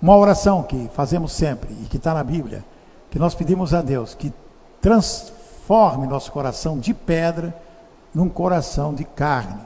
Uma 0.02 0.16
oração 0.16 0.64
que 0.64 0.90
fazemos 0.94 1.34
sempre 1.34 1.74
e 1.84 1.86
que 1.86 1.98
está 1.98 2.14
na 2.14 2.24
Bíblia, 2.24 2.64
que 3.12 3.20
nós 3.20 3.36
pedimos 3.36 3.74
a 3.74 3.82
Deus 3.82 4.14
que 4.14 4.34
transforme 4.82 6.08
nosso 6.08 6.32
coração 6.32 6.80
de 6.80 6.94
pedra 6.94 7.54
num 8.14 8.30
coração 8.30 8.94
de 8.94 9.04
carne. 9.04 9.60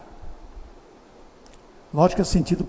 Lógico 1.93 2.21
é 2.21 2.23
sentido 2.23 2.67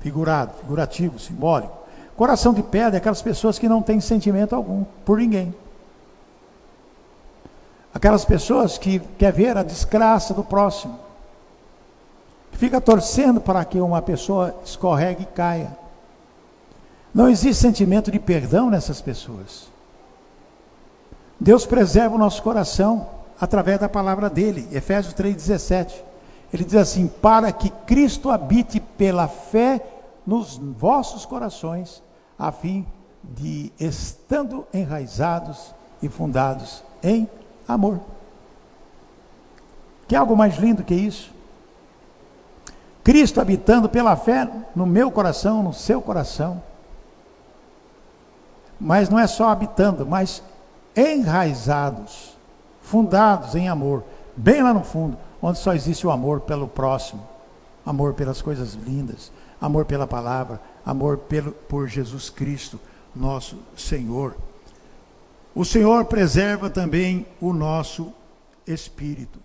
figurado, 0.00 0.52
figurativo, 0.60 1.18
simbólico. 1.18 1.78
Coração 2.16 2.52
de 2.52 2.62
pedra 2.62 2.96
é 2.96 2.98
aquelas 2.98 3.22
pessoas 3.22 3.58
que 3.58 3.68
não 3.68 3.80
têm 3.80 4.00
sentimento 4.00 4.54
algum 4.54 4.84
por 5.04 5.18
ninguém. 5.18 5.54
Aquelas 7.94 8.24
pessoas 8.24 8.76
que 8.76 9.00
quer 9.18 9.32
ver 9.32 9.56
a 9.56 9.62
desgraça 9.62 10.34
do 10.34 10.44
próximo. 10.44 10.98
Fica 12.52 12.80
torcendo 12.80 13.40
para 13.40 13.64
que 13.64 13.80
uma 13.80 14.02
pessoa 14.02 14.54
escorregue 14.62 15.22
e 15.22 15.26
caia. 15.26 15.76
Não 17.12 17.28
existe 17.28 17.60
sentimento 17.60 18.10
de 18.10 18.18
perdão 18.18 18.70
nessas 18.70 19.00
pessoas. 19.00 19.68
Deus 21.38 21.66
preserva 21.66 22.14
o 22.14 22.18
nosso 22.18 22.42
coração 22.42 23.08
através 23.40 23.80
da 23.80 23.88
palavra 23.88 24.30
dele. 24.30 24.68
Efésios 24.70 25.14
3,17. 25.14 25.92
Ele 26.52 26.64
diz 26.64 26.74
assim: 26.74 27.08
Para 27.08 27.50
que 27.50 27.70
Cristo 27.70 28.30
habite 28.30 28.78
pela 28.78 29.26
fé 29.26 29.84
nos 30.26 30.56
vossos 30.56 31.24
corações, 31.24 32.02
a 32.38 32.52
fim 32.52 32.86
de, 33.22 33.72
estando 33.78 34.66
enraizados 34.72 35.74
e 36.02 36.08
fundados 36.08 36.84
em 37.02 37.28
amor. 37.66 38.00
Que 40.06 40.16
algo 40.16 40.36
mais 40.36 40.56
lindo 40.56 40.84
que 40.84 40.94
isso? 40.94 41.32
Cristo 43.02 43.40
habitando 43.40 43.88
pela 43.88 44.16
fé 44.16 44.48
no 44.74 44.86
meu 44.86 45.10
coração, 45.10 45.62
no 45.62 45.72
seu 45.72 46.02
coração. 46.02 46.62
Mas 48.80 49.08
não 49.08 49.18
é 49.18 49.26
só 49.26 49.50
habitando, 49.50 50.06
mas 50.06 50.42
enraizados, 50.96 52.36
fundados 52.80 53.54
em 53.54 53.68
amor, 53.68 54.02
bem 54.36 54.62
lá 54.62 54.72
no 54.72 54.82
fundo, 54.82 55.18
onde 55.42 55.58
só 55.58 55.74
existe 55.74 56.06
o 56.06 56.10
amor 56.10 56.40
pelo 56.40 56.66
próximo, 56.66 57.26
amor 57.84 58.14
pelas 58.14 58.40
coisas 58.40 58.74
lindas, 58.74 59.30
amor 59.60 59.84
pela 59.84 60.06
palavra, 60.06 60.60
amor 60.84 61.18
pelo, 61.18 61.52
por 61.52 61.88
Jesus 61.88 62.30
Cristo, 62.30 62.80
nosso 63.14 63.56
Senhor. 63.76 64.36
O 65.54 65.64
Senhor 65.64 66.04
preserva 66.06 66.70
também 66.70 67.26
o 67.40 67.52
nosso 67.52 68.12
espírito. 68.66 69.38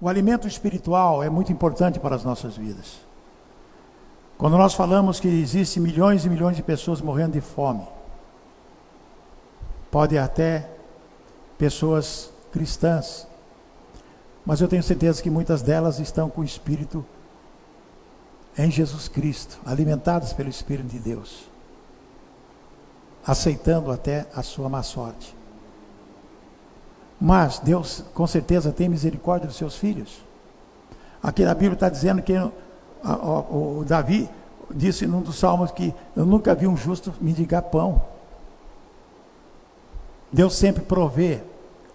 O 0.00 0.08
alimento 0.08 0.48
espiritual 0.48 1.22
é 1.22 1.28
muito 1.28 1.52
importante 1.52 1.98
para 1.98 2.16
as 2.16 2.24
nossas 2.24 2.56
vidas. 2.56 3.09
Quando 4.40 4.56
nós 4.56 4.72
falamos 4.72 5.20
que 5.20 5.28
existem 5.28 5.82
milhões 5.82 6.24
e 6.24 6.30
milhões 6.30 6.56
de 6.56 6.62
pessoas 6.62 7.02
morrendo 7.02 7.32
de 7.32 7.42
fome, 7.42 7.86
pode 9.90 10.16
até 10.16 10.66
pessoas 11.58 12.32
cristãs, 12.50 13.28
mas 14.42 14.62
eu 14.62 14.66
tenho 14.66 14.82
certeza 14.82 15.22
que 15.22 15.28
muitas 15.28 15.60
delas 15.60 15.98
estão 15.98 16.30
com 16.30 16.40
o 16.40 16.44
espírito 16.44 17.04
em 18.56 18.70
Jesus 18.70 19.08
Cristo, 19.08 19.60
alimentadas 19.66 20.32
pelo 20.32 20.48
Espírito 20.48 20.88
de 20.88 20.98
Deus, 20.98 21.44
aceitando 23.26 23.92
até 23.92 24.26
a 24.34 24.42
sua 24.42 24.70
má 24.70 24.82
sorte. 24.82 25.36
Mas 27.20 27.58
Deus, 27.58 28.02
com 28.14 28.26
certeza, 28.26 28.72
tem 28.72 28.88
misericórdia 28.88 29.48
dos 29.48 29.58
seus 29.58 29.76
filhos. 29.76 30.24
Aqui 31.22 31.44
na 31.44 31.52
Bíblia 31.52 31.74
está 31.74 31.90
dizendo 31.90 32.22
que 32.22 32.32
o, 33.02 33.78
o, 33.80 33.84
Davi 33.84 34.28
disse 34.70 35.06
num 35.06 35.20
dos 35.20 35.38
salmos 35.38 35.70
que 35.70 35.94
eu 36.16 36.24
nunca 36.24 36.54
vi 36.54 36.66
um 36.66 36.76
justo 36.76 37.14
mendigar 37.20 37.62
pão. 37.62 38.02
Deus 40.32 40.54
sempre 40.54 40.82
provê 40.82 41.40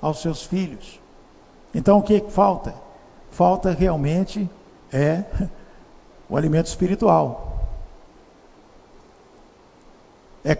aos 0.01 0.21
seus 0.21 0.43
filhos. 0.43 0.99
Então 1.73 1.99
o 1.99 2.03
que 2.03 2.19
falta? 2.29 2.73
Falta 3.31 3.71
realmente 3.71 4.49
é 4.91 5.23
o 6.29 6.35
alimento 6.35 6.67
espiritual. 6.67 7.53
É 10.43 10.53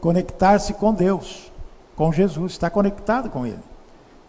conectar-se 0.00 0.74
com 0.74 0.92
Deus, 0.92 1.50
com 1.96 2.12
Jesus, 2.12 2.52
estar 2.52 2.70
conectado 2.70 3.30
com 3.30 3.46
Ele. 3.46 3.58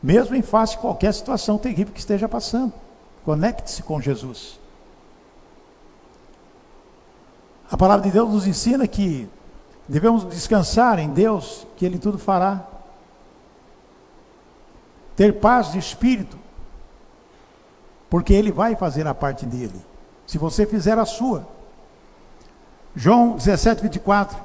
Mesmo 0.01 0.35
em 0.35 0.41
face 0.41 0.73
de 0.73 0.79
qualquer 0.79 1.13
situação 1.13 1.57
terrível 1.57 1.93
que 1.93 1.99
esteja 1.99 2.27
passando. 2.27 2.73
Conecte-se 3.23 3.83
com 3.83 4.01
Jesus. 4.01 4.59
A 7.71 7.77
palavra 7.77 8.05
de 8.05 8.11
Deus 8.11 8.29
nos 8.29 8.47
ensina 8.47 8.87
que 8.87 9.29
devemos 9.87 10.23
descansar 10.25 10.99
em 10.99 11.09
Deus, 11.09 11.67
que 11.77 11.85
Ele 11.85 11.99
tudo 11.99 12.17
fará. 12.17 12.65
Ter 15.15 15.39
paz 15.39 15.71
de 15.71 15.77
espírito, 15.77 16.37
porque 18.09 18.33
Ele 18.33 18.51
vai 18.51 18.75
fazer 18.75 19.05
a 19.05 19.13
parte 19.13 19.45
dele 19.45 19.89
se 20.25 20.37
você 20.37 20.63
fizer 20.65 20.97
a 20.99 21.05
sua. 21.05 21.47
João 22.95 23.35
17, 23.35 23.81
24. 23.81 24.37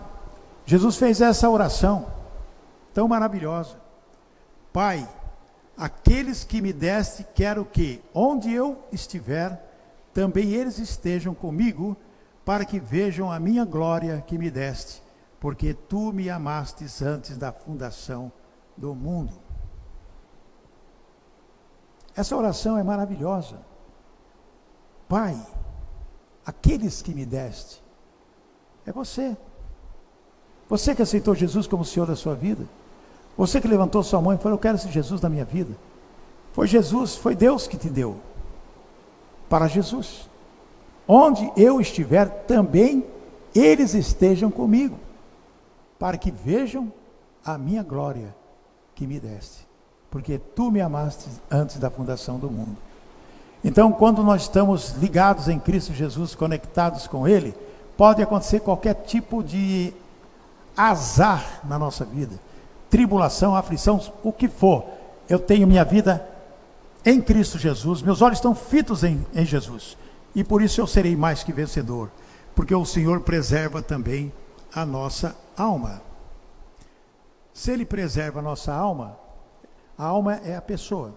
Jesus 0.65 0.97
fez 0.97 1.21
essa 1.21 1.49
oração 1.51 2.07
tão 2.95 3.07
maravilhosa. 3.07 3.77
Pai, 4.73 5.07
aqueles 5.77 6.43
que 6.43 6.63
me 6.63 6.73
deste, 6.73 7.27
quero 7.35 7.67
que, 7.67 8.01
onde 8.15 8.51
eu 8.51 8.79
estiver, 8.91 9.63
também 10.15 10.53
eles 10.53 10.79
estejam 10.79 11.35
comigo, 11.35 11.95
para 12.45 12.65
que 12.65 12.79
vejam 12.79 13.33
a 13.33 13.41
minha 13.41 13.65
glória 13.65 14.23
que 14.27 14.37
me 14.37 14.51
deste, 14.51 15.03
porque 15.41 15.73
tu 15.73 16.13
me 16.13 16.29
amastes 16.29 17.01
antes 17.01 17.37
da 17.39 17.53
fundação 17.53 18.31
do 18.77 18.95
mundo. 18.95 19.33
Essa 22.17 22.37
oração 22.37 22.79
é 22.79 22.83
maravilhosa. 22.83 23.59
Pai, 25.09 25.37
aqueles 26.45 27.03
que 27.03 27.15
me 27.15 27.25
deste. 27.25 27.83
É 28.87 28.93
você. 28.93 29.37
Você 30.69 30.95
que 30.95 31.03
aceitou 31.03 31.35
Jesus 31.35 31.67
como 31.67 31.85
Senhor 31.85 32.07
da 32.07 32.17
sua 32.17 32.35
vida. 32.35 32.67
Você 33.37 33.61
que 33.61 33.67
levantou 33.67 34.03
sua 34.03 34.21
mão 34.21 34.33
e 34.33 34.39
falou: 34.39 34.57
Eu 34.57 34.61
quero 34.61 34.77
esse 34.77 34.89
Jesus 34.89 35.21
na 35.21 35.29
minha 35.29 35.45
vida. 35.45 35.75
Foi 36.53 36.69
Jesus, 36.69 37.17
foi 37.17 37.35
Deus 37.35 37.67
que 37.67 37.77
te 37.77 37.91
deu. 37.91 38.21
Para 39.49 39.67
Jesus. 39.67 40.29
Onde 41.07 41.51
eu 41.57 41.81
estiver, 41.81 42.29
também 42.47 43.05
eles 43.55 43.95
estejam 43.95 44.51
comigo. 44.51 44.99
Para 45.99 46.17
que 46.17 46.31
vejam 46.31 46.93
a 47.45 47.59
minha 47.59 47.83
glória 47.83 48.35
que 48.95 49.07
me 49.07 49.21
deste. 49.21 49.67
Porque 50.11 50.39
tu 50.39 50.71
me 50.71 50.81
amaste 50.81 51.29
antes 51.51 51.79
da 51.79 51.91
fundação 51.91 52.39
do 52.39 52.51
mundo. 52.51 52.77
Então, 53.63 53.91
quando 53.91 54.23
nós 54.23 54.43
estamos 54.43 54.93
ligados 54.93 55.49
em 55.49 55.59
Cristo 55.59 55.93
Jesus, 55.95 56.35
conectados 56.35 57.07
com 57.07 57.27
Ele, 57.27 57.55
pode 57.97 58.23
acontecer 58.23 58.61
qualquer 58.61 58.95
tipo 58.95 59.43
de 59.43 59.93
azar 60.77 61.61
na 61.65 61.79
nossa 61.79 62.05
vida, 62.05 62.39
tribulação, 62.91 63.57
aflição, 63.57 64.01
o 64.23 64.33
que 64.33 64.49
for. 64.49 64.85
Eu 65.29 65.39
tenho 65.39 65.67
minha 65.67 65.85
vida 65.85 66.29
em 67.07 67.21
Cristo 67.21 67.59
Jesus, 67.59 68.03
meus 68.03 68.21
olhos 68.21 68.39
estão 68.39 68.55
fitos 68.55 69.05
em, 69.05 69.25
em 69.35 69.45
Jesus, 69.45 69.97
e 70.35 70.43
por 70.43 70.63
isso 70.63 70.81
eu 70.81 70.87
serei 70.87 71.15
mais 71.17 71.45
que 71.45 71.53
vencedor, 71.53 72.11
porque 72.55 72.75
o 72.75 72.85
Senhor 72.85 73.21
preserva 73.21 73.81
também 73.81 74.33
a 74.75 74.85
nossa 74.85 75.37
alma. 75.57 76.03
Se 77.53 77.71
Ele 77.71 77.85
preserva 77.85 78.41
a 78.41 78.43
nossa 78.43 78.75
alma, 78.75 79.17
a 79.97 80.05
alma 80.05 80.35
é 80.45 80.57
a 80.57 80.63
pessoa. 80.63 81.15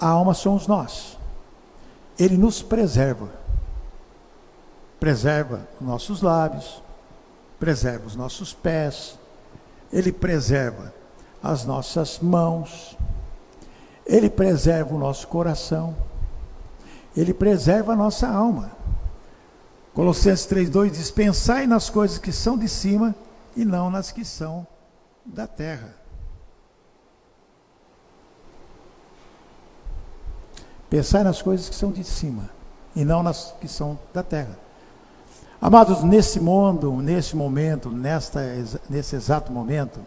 A 0.00 0.08
alma 0.08 0.32
somos 0.34 0.66
nós. 0.66 1.18
Ele 2.18 2.36
nos 2.36 2.62
preserva. 2.62 3.28
Preserva 4.98 5.68
nossos 5.80 6.22
lábios, 6.22 6.82
preserva 7.60 8.06
os 8.06 8.16
nossos 8.16 8.54
pés, 8.54 9.18
ele 9.92 10.12
preserva 10.12 10.94
as 11.42 11.64
nossas 11.64 12.18
mãos, 12.20 12.96
ele 14.06 14.30
preserva 14.30 14.94
o 14.94 14.98
nosso 14.98 15.28
coração, 15.28 15.94
ele 17.16 17.32
preserva 17.32 17.92
a 17.92 17.96
nossa 17.96 18.28
alma. 18.28 18.72
Colossenses 19.92 20.46
3,2 20.46 20.90
diz: 20.90 21.10
Pensai 21.10 21.66
nas 21.66 21.88
coisas 21.88 22.18
que 22.18 22.32
são 22.32 22.58
de 22.58 22.68
cima 22.68 23.14
e 23.56 23.64
não 23.64 23.90
nas 23.90 24.10
que 24.10 24.24
são 24.24 24.66
da 25.24 25.46
terra. 25.46 25.94
Pensar 30.90 31.24
nas 31.24 31.40
coisas 31.40 31.68
que 31.68 31.74
são 31.74 31.90
de 31.90 32.04
cima 32.04 32.50
e 32.94 33.04
não 33.04 33.22
nas 33.22 33.54
que 33.60 33.68
são 33.68 33.98
da 34.12 34.22
terra. 34.22 34.58
Amados, 35.60 36.02
nesse 36.04 36.38
mundo, 36.38 36.92
nesse 36.96 37.34
momento, 37.34 37.88
nesta, 37.90 38.40
nesse 38.88 39.16
exato 39.16 39.50
momento, 39.50 39.98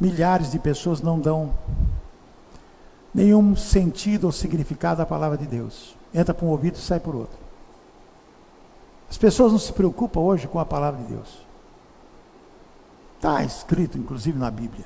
milhares 0.00 0.50
de 0.50 0.58
pessoas 0.58 1.00
não 1.02 1.20
dão 1.20 1.54
nenhum 3.14 3.54
sentido 3.54 4.24
ou 4.24 4.32
significado 4.32 5.00
à 5.00 5.06
palavra 5.06 5.38
de 5.38 5.46
Deus. 5.46 5.96
Entra 6.12 6.34
por 6.34 6.46
um 6.46 6.48
ouvido 6.48 6.76
e 6.76 6.80
sai 6.80 6.98
por 6.98 7.14
outro. 7.14 7.38
As 9.08 9.16
pessoas 9.16 9.52
não 9.52 9.58
se 9.58 9.72
preocupam 9.72 10.20
hoje 10.20 10.48
com 10.48 10.58
a 10.58 10.64
palavra 10.64 11.00
de 11.02 11.14
Deus. 11.14 11.44
Está 13.16 13.44
escrito, 13.44 13.96
inclusive, 13.96 14.38
na 14.38 14.50
Bíblia. 14.50 14.84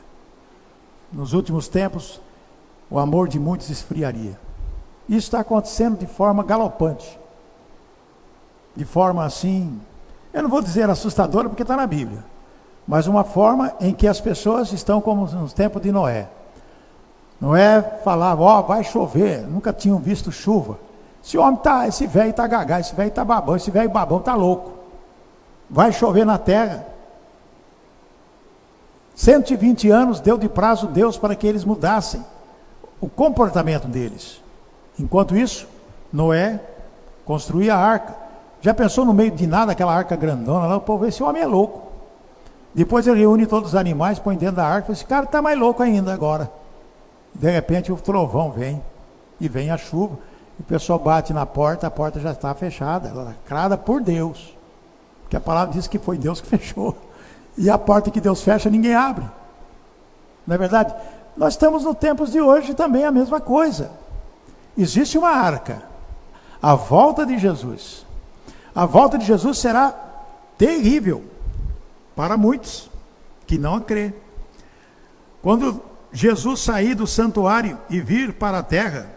Nos 1.10 1.32
últimos 1.32 1.66
tempos, 1.68 2.20
o 2.90 2.98
amor 2.98 3.28
de 3.28 3.38
muitos 3.38 3.70
esfriaria. 3.70 4.38
Isso 5.08 5.28
está 5.28 5.40
acontecendo 5.40 5.98
de 5.98 6.06
forma 6.06 6.42
galopante. 6.42 7.18
De 8.76 8.84
forma 8.84 9.24
assim, 9.24 9.80
eu 10.32 10.42
não 10.42 10.50
vou 10.50 10.60
dizer 10.60 10.88
assustadora 10.88 11.48
porque 11.48 11.62
está 11.62 11.76
na 11.76 11.86
Bíblia, 11.86 12.24
mas 12.86 13.06
uma 13.06 13.24
forma 13.24 13.74
em 13.80 13.92
que 13.94 14.06
as 14.06 14.20
pessoas 14.20 14.72
estão 14.72 15.00
como 15.00 15.26
nos 15.26 15.52
tempos 15.52 15.82
de 15.82 15.90
Noé. 15.90 16.28
Noé 17.40 17.80
falava, 18.02 18.42
ó, 18.42 18.58
oh, 18.58 18.62
vai 18.64 18.82
chover, 18.82 19.46
nunca 19.46 19.72
tinham 19.72 19.98
visto 19.98 20.32
chuva. 20.32 20.78
Esse 21.22 21.38
homem 21.38 21.60
tá, 21.60 21.86
esse 21.86 22.06
velho 22.06 22.30
está 22.30 22.46
gagá, 22.46 22.80
esse 22.80 22.94
velho 22.94 23.08
está 23.08 23.24
babão, 23.24 23.54
esse 23.54 23.70
velho 23.70 23.90
babão 23.90 24.18
está 24.18 24.34
louco. 24.34 24.72
Vai 25.70 25.92
chover 25.92 26.24
na 26.24 26.38
terra. 26.38 26.86
120 29.14 29.90
anos 29.90 30.20
deu 30.20 30.38
de 30.38 30.48
prazo 30.48 30.86
Deus 30.86 31.18
para 31.18 31.34
que 31.34 31.46
eles 31.46 31.64
mudassem 31.64 32.24
o 33.00 33.08
comportamento 33.08 33.86
deles. 33.86 34.40
Enquanto 34.98 35.36
isso, 35.36 35.68
Noé 36.12 36.60
construía 37.24 37.74
a 37.74 37.78
arca. 37.78 38.16
Já 38.60 38.74
pensou 38.74 39.04
no 39.04 39.12
meio 39.12 39.30
de 39.30 39.46
nada 39.46 39.72
aquela 39.72 39.94
arca 39.94 40.16
grandona 40.16 40.66
lá? 40.66 40.76
O 40.76 40.80
povo, 40.80 41.06
esse 41.06 41.22
homem 41.22 41.42
é 41.42 41.46
louco. 41.46 41.88
Depois 42.74 43.06
ele 43.06 43.20
reúne 43.20 43.46
todos 43.46 43.70
os 43.70 43.74
animais, 43.74 44.18
põe 44.18 44.36
dentro 44.36 44.56
da 44.56 44.66
arca. 44.66 44.92
Esse 44.92 45.04
cara 45.04 45.24
está 45.24 45.40
mais 45.40 45.58
louco 45.58 45.82
ainda 45.82 46.12
agora. 46.12 46.50
De 47.34 47.50
repente 47.50 47.92
o 47.92 47.96
trovão 47.96 48.50
vem 48.50 48.82
e 49.40 49.48
vem 49.48 49.70
a 49.70 49.76
chuva. 49.76 50.18
O 50.58 50.62
pessoal 50.62 50.98
bate 50.98 51.32
na 51.32 51.46
porta, 51.46 51.86
a 51.86 51.90
porta 51.90 52.18
já 52.18 52.32
está 52.32 52.52
fechada, 52.54 53.12
lacrada 53.12 53.78
por 53.78 54.02
Deus. 54.02 54.56
Porque 55.22 55.36
a 55.36 55.40
palavra 55.40 55.74
diz 55.74 55.86
que 55.86 55.98
foi 55.98 56.18
Deus 56.18 56.40
que 56.40 56.46
fechou. 56.48 56.96
E 57.56 57.68
a 57.70 57.78
porta 57.78 58.10
que 58.10 58.20
Deus 58.20 58.42
fecha, 58.42 58.70
ninguém 58.70 58.94
abre. 58.94 59.24
Não 60.46 60.54
é 60.54 60.58
verdade? 60.58 60.94
Nós 61.36 61.54
estamos 61.54 61.84
no 61.84 61.94
tempos 61.94 62.32
de 62.32 62.40
hoje 62.40 62.74
também 62.74 63.04
a 63.04 63.12
mesma 63.12 63.40
coisa. 63.40 63.90
Existe 64.76 65.18
uma 65.18 65.30
arca. 65.30 65.82
A 66.60 66.74
volta 66.74 67.24
de 67.24 67.38
Jesus. 67.38 68.04
A 68.74 68.86
volta 68.86 69.18
de 69.18 69.24
Jesus 69.24 69.58
será 69.58 69.94
terrível 70.56 71.24
para 72.16 72.36
muitos 72.36 72.90
que 73.46 73.58
não 73.58 73.80
crê. 73.80 74.12
Quando 75.42 75.82
Jesus 76.12 76.60
sair 76.60 76.94
do 76.94 77.06
santuário 77.06 77.78
e 77.90 78.00
vir 78.00 78.32
para 78.32 78.58
a 78.58 78.62
terra, 78.62 79.10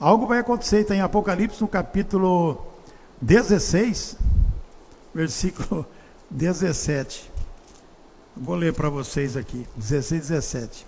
algo 0.00 0.26
vai 0.26 0.38
acontecer. 0.38 0.80
Está 0.80 0.94
em 0.94 1.00
Apocalipse, 1.00 1.60
no 1.60 1.68
capítulo 1.68 2.66
16, 3.20 4.16
versículo 5.14 5.86
17. 6.30 7.30
Vou 8.36 8.54
ler 8.54 8.72
para 8.72 8.88
vocês 8.88 9.36
aqui, 9.36 9.66
16, 9.76 10.28
17. 10.28 10.86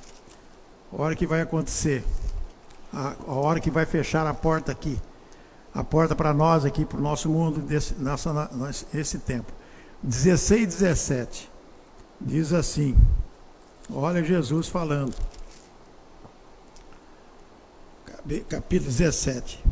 A 0.92 1.02
hora 1.02 1.16
que 1.16 1.26
vai 1.26 1.40
acontecer, 1.40 2.04
a, 2.92 3.14
a 3.26 3.32
hora 3.32 3.60
que 3.60 3.70
vai 3.70 3.84
fechar 3.84 4.26
a 4.26 4.34
porta 4.34 4.72
aqui, 4.72 4.98
a 5.74 5.84
porta 5.84 6.14
para 6.14 6.32
nós 6.32 6.64
aqui, 6.64 6.84
para 6.84 6.98
o 6.98 7.02
nosso 7.02 7.28
mundo, 7.28 7.60
desse, 7.60 7.94
nossa, 7.94 8.50
esse 8.94 9.18
tempo. 9.18 9.52
16, 10.02 10.66
17. 10.66 11.50
Diz 12.20 12.52
assim: 12.52 12.96
Olha 13.92 14.22
Jesus 14.22 14.68
falando. 14.68 15.14
Capítulo 18.48 18.90
17. 18.90 19.64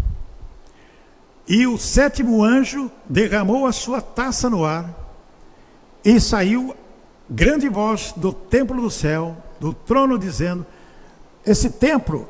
E 1.46 1.66
o 1.66 1.76
sétimo 1.76 2.42
anjo 2.42 2.90
derramou 3.08 3.66
a 3.66 3.72
sua 3.72 4.00
taça 4.00 4.48
no 4.48 4.64
ar, 4.64 4.88
e 6.04 6.18
saiu 6.18 6.74
grande 7.28 7.68
voz 7.68 8.12
do 8.16 8.32
templo 8.32 8.80
do 8.80 8.90
céu, 8.90 9.37
do 9.61 9.74
trono, 9.74 10.18
dizendo: 10.18 10.64
Esse 11.44 11.70
templo 11.70 12.26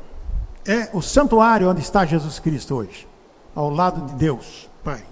é 0.66 0.88
o 0.92 1.00
santuário 1.00 1.70
onde 1.70 1.80
está 1.80 2.04
Jesus 2.04 2.38
Cristo 2.40 2.74
hoje, 2.74 3.06
ao 3.54 3.70
lado 3.70 4.06
de 4.06 4.14
Deus, 4.14 4.68
Pai. 4.82 5.02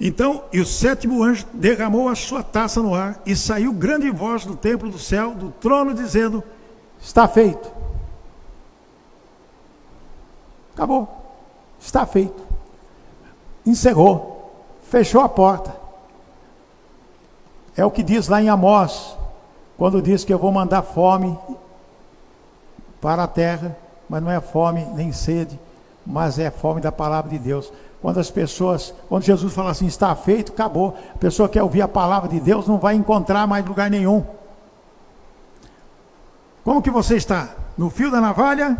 Então, 0.00 0.44
e 0.50 0.60
o 0.60 0.66
sétimo 0.66 1.22
anjo 1.22 1.46
derramou 1.52 2.08
a 2.08 2.14
sua 2.14 2.42
taça 2.42 2.82
no 2.82 2.94
ar, 2.94 3.20
e 3.26 3.36
saiu 3.36 3.70
grande 3.72 4.10
voz 4.10 4.46
do 4.46 4.56
templo 4.56 4.88
do 4.88 4.98
céu, 4.98 5.34
do 5.34 5.50
trono, 5.50 5.92
dizendo: 5.92 6.42
Está 6.98 7.28
feito. 7.28 7.79
Acabou. 10.74 11.08
Está 11.78 12.06
feito. 12.06 12.42
Encerrou. 13.64 14.52
Fechou 14.82 15.20
a 15.20 15.28
porta. 15.28 15.74
É 17.76 17.84
o 17.84 17.90
que 17.90 18.02
diz 18.02 18.28
lá 18.28 18.42
em 18.42 18.48
Amós, 18.48 19.16
quando 19.78 20.02
diz 20.02 20.24
que 20.24 20.32
eu 20.32 20.38
vou 20.38 20.52
mandar 20.52 20.82
fome 20.82 21.38
para 23.00 23.24
a 23.24 23.28
terra, 23.28 23.76
mas 24.08 24.22
não 24.22 24.30
é 24.30 24.40
fome 24.40 24.84
nem 24.94 25.12
sede, 25.12 25.58
mas 26.04 26.38
é 26.38 26.50
fome 26.50 26.80
da 26.80 26.92
palavra 26.92 27.30
de 27.30 27.38
Deus. 27.38 27.72
Quando 28.02 28.18
as 28.18 28.30
pessoas, 28.30 28.92
quando 29.08 29.22
Jesus 29.22 29.52
fala 29.54 29.70
assim, 29.70 29.86
está 29.86 30.14
feito, 30.16 30.52
acabou. 30.52 30.96
A 31.14 31.18
pessoa 31.18 31.48
quer 31.48 31.62
ouvir 31.62 31.82
a 31.82 31.88
palavra 31.88 32.28
de 32.28 32.40
Deus, 32.40 32.66
não 32.66 32.78
vai 32.78 32.94
encontrar 32.94 33.46
mais 33.46 33.64
lugar 33.64 33.90
nenhum. 33.90 34.24
Como 36.64 36.82
que 36.82 36.90
você 36.90 37.16
está? 37.16 37.50
No 37.76 37.88
fio 37.90 38.10
da 38.10 38.20
navalha? 38.20 38.76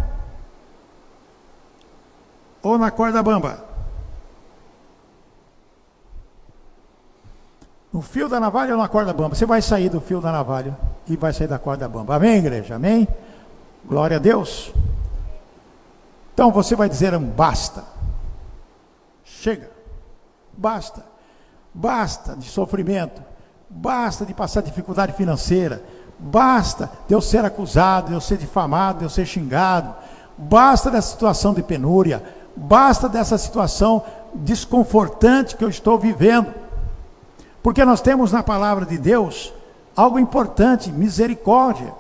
Ou 2.63 2.79
na 2.79 2.91
corda 2.91 3.23
bamba? 3.23 3.65
No 7.93 8.03
fio 8.03 8.29
da 8.29 8.39
navalha 8.39 8.75
ou 8.75 8.81
na 8.81 8.89
corda 8.89 9.13
bamba? 9.13 9.35
Você 9.35 9.47
vai 9.47 9.61
sair 9.61 9.89
do 9.89 10.01
fio 10.01 10.21
da 10.21 10.31
navalha 10.31 10.77
e 11.09 11.17
vai 11.17 11.33
sair 11.33 11.49
da 11.49 11.59
corda 11.59 11.89
bamba. 11.89 12.17
Amém, 12.17 12.39
igreja? 12.39 12.77
Amém? 12.77 13.09
Glória 13.85 14.17
a 14.17 14.21
Deus. 14.21 14.73
Então 16.35 16.53
você 16.53 16.77
vai 16.77 16.89
dizer 16.89 17.19
basta. 17.19 17.85
Chega. 19.25 19.71
Basta. 20.57 21.05
Basta 21.75 22.37
de 22.37 22.49
sofrimento. 22.49 23.23
Basta 23.69 24.25
de 24.25 24.35
passar 24.35 24.63
dificuldade 24.63 25.13
financeira. 25.13 25.83
Basta 26.19 26.91
de 27.09 27.15
eu 27.15 27.21
ser 27.21 27.45
acusado, 27.45 28.09
de 28.09 28.15
eu 28.15 28.21
ser 28.21 28.37
difamado, 28.37 28.99
de 28.99 29.05
eu 29.05 29.11
ser 29.11 29.27
xingado. 29.27 29.95
Basta 30.37 30.91
dessa 30.91 31.11
situação 31.11 31.55
de 31.55 31.63
penúria. 31.63 32.23
Basta 32.63 33.09
dessa 33.09 33.39
situação 33.39 34.05
desconfortante 34.35 35.57
que 35.57 35.65
eu 35.65 35.69
estou 35.71 35.99
vivendo. 35.99 36.53
Porque 37.63 37.85
nós 37.87 38.03
temos 38.03 38.33
na 38.33 38.43
palavra 38.43 38.85
de 38.85 38.99
Deus 38.99 39.53
algo 39.97 40.19
importante, 40.19 40.93
misericórdia. 40.93 41.95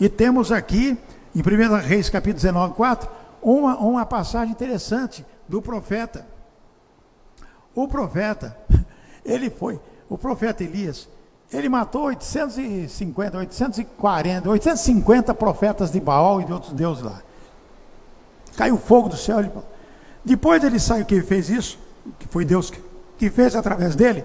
E 0.00 0.08
temos 0.08 0.50
aqui, 0.50 0.96
em 1.34 1.40
1 1.40 1.86
Reis 1.86 2.08
capítulo 2.08 2.36
19, 2.36 2.74
4, 2.74 3.10
uma, 3.42 3.76
uma 3.76 4.06
passagem 4.06 4.52
interessante 4.52 5.24
do 5.46 5.60
profeta. 5.60 6.26
O 7.74 7.86
profeta, 7.86 8.56
ele 9.24 9.50
foi, 9.50 9.78
o 10.08 10.16
profeta 10.16 10.64
Elias, 10.64 11.08
ele 11.52 11.68
matou 11.68 12.04
850, 12.04 13.36
840, 13.36 14.48
850 14.48 15.34
profetas 15.34 15.90
de 15.90 16.00
Baal 16.00 16.40
e 16.40 16.44
de 16.46 16.52
outros 16.52 16.72
deuses 16.72 17.02
lá. 17.02 17.22
Caiu 18.58 18.76
fogo 18.76 19.08
do 19.08 19.16
céu. 19.16 19.38
Ele, 19.38 19.52
depois 20.24 20.64
ele 20.64 20.80
saiu, 20.80 21.04
que 21.04 21.22
fez 21.22 21.48
isso, 21.48 21.78
que 22.18 22.26
foi 22.26 22.44
Deus 22.44 22.70
que, 22.70 22.82
que 23.16 23.30
fez 23.30 23.54
através 23.54 23.94
dele, 23.94 24.24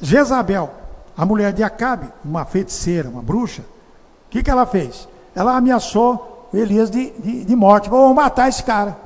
Jezabel, 0.00 0.68
a 1.16 1.24
mulher 1.24 1.52
de 1.52 1.62
Acabe, 1.62 2.08
uma 2.24 2.44
feiticeira, 2.44 3.08
uma 3.08 3.22
bruxa, 3.22 3.62
o 3.62 4.30
que, 4.30 4.42
que 4.42 4.50
ela 4.50 4.66
fez? 4.66 5.08
Ela 5.32 5.56
ameaçou 5.56 6.48
Elias 6.52 6.90
de, 6.90 7.12
de, 7.12 7.44
de 7.44 7.56
morte, 7.56 7.88
vou 7.88 8.12
matar 8.12 8.48
esse 8.48 8.64
cara. 8.64 8.96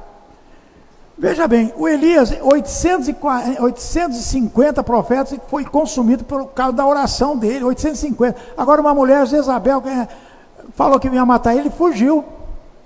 Veja 1.19 1.47
bem, 1.47 1.73
o 1.77 1.87
Elias, 1.87 2.35
840, 2.42 3.62
850 3.62 4.83
profetas 4.83 5.38
foi 5.49 5.66
consumido 5.66 6.25
por 6.25 6.47
causa 6.49 6.73
da 6.73 6.87
oração 6.87 7.37
dele, 7.37 7.62
850. 7.62 8.37
Agora 8.57 8.81
uma 8.81 8.95
mulher, 8.95 9.27
Jezabel, 9.27 9.83
falou 10.75 10.99
que 10.99 11.09
ia 11.09 11.27
matar 11.27 11.55
ele, 11.55 11.69
fugiu. 11.69 12.25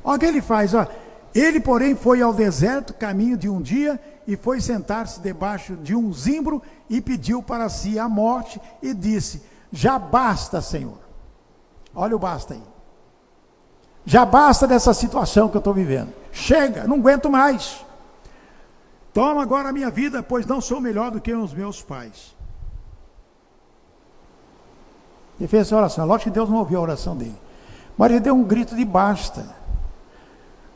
Olha 0.03 0.17
o 0.17 0.19
que 0.19 0.27
ele 0.27 0.41
faz, 0.41 0.75
ó. 0.75 0.87
Ele, 1.35 1.61
porém, 1.61 1.95
foi 1.95 2.21
ao 2.21 2.33
deserto, 2.33 2.93
caminho 2.93 3.37
de 3.37 3.49
um 3.49 3.61
dia, 3.63 4.01
e 4.27 4.37
foi 4.37 4.61
sentar-se 4.61 5.21
debaixo 5.21 5.77
de 5.77 5.95
um 5.95 6.13
zimbro 6.13 6.63
e 6.89 7.01
pediu 7.01 7.43
para 7.43 7.69
si 7.69 7.99
a 7.99 8.09
morte 8.09 8.61
e 8.83 8.93
disse: 8.93 9.43
Já 9.73 9.99
basta, 9.99 10.61
Senhor. 10.61 10.99
Olha 11.95 12.17
o 12.17 12.19
basta 12.19 12.55
aí. 12.55 12.63
Já 14.05 14.25
basta 14.25 14.67
dessa 14.67 14.95
situação 14.95 15.49
que 15.49 15.57
eu 15.57 15.61
estou 15.61 15.75
vivendo. 15.75 16.13
Chega, 16.33 16.87
não 16.87 16.97
aguento 16.97 17.31
mais. 17.31 17.85
Toma 19.13 19.43
agora 19.43 19.69
a 19.69 19.73
minha 19.73 19.91
vida, 19.91 20.23
pois 20.23 20.47
não 20.47 20.61
sou 20.61 20.81
melhor 20.81 21.11
do 21.11 21.21
que 21.21 21.33
os 21.35 21.53
meus 21.53 21.83
pais. 21.83 22.35
Ele 25.39 25.49
fez 25.49 25.67
essa 25.67 25.77
oração. 25.77 26.07
Lógico 26.07 26.31
que 26.31 26.35
Deus 26.35 26.49
não 26.49 26.59
ouviu 26.59 26.79
a 26.79 26.83
oração 26.83 27.17
dele. 27.17 27.37
Mas 27.97 28.11
ele 28.11 28.21
deu 28.21 28.35
um 28.35 28.45
grito 28.45 28.77
de 28.77 28.85
basta. 28.85 29.45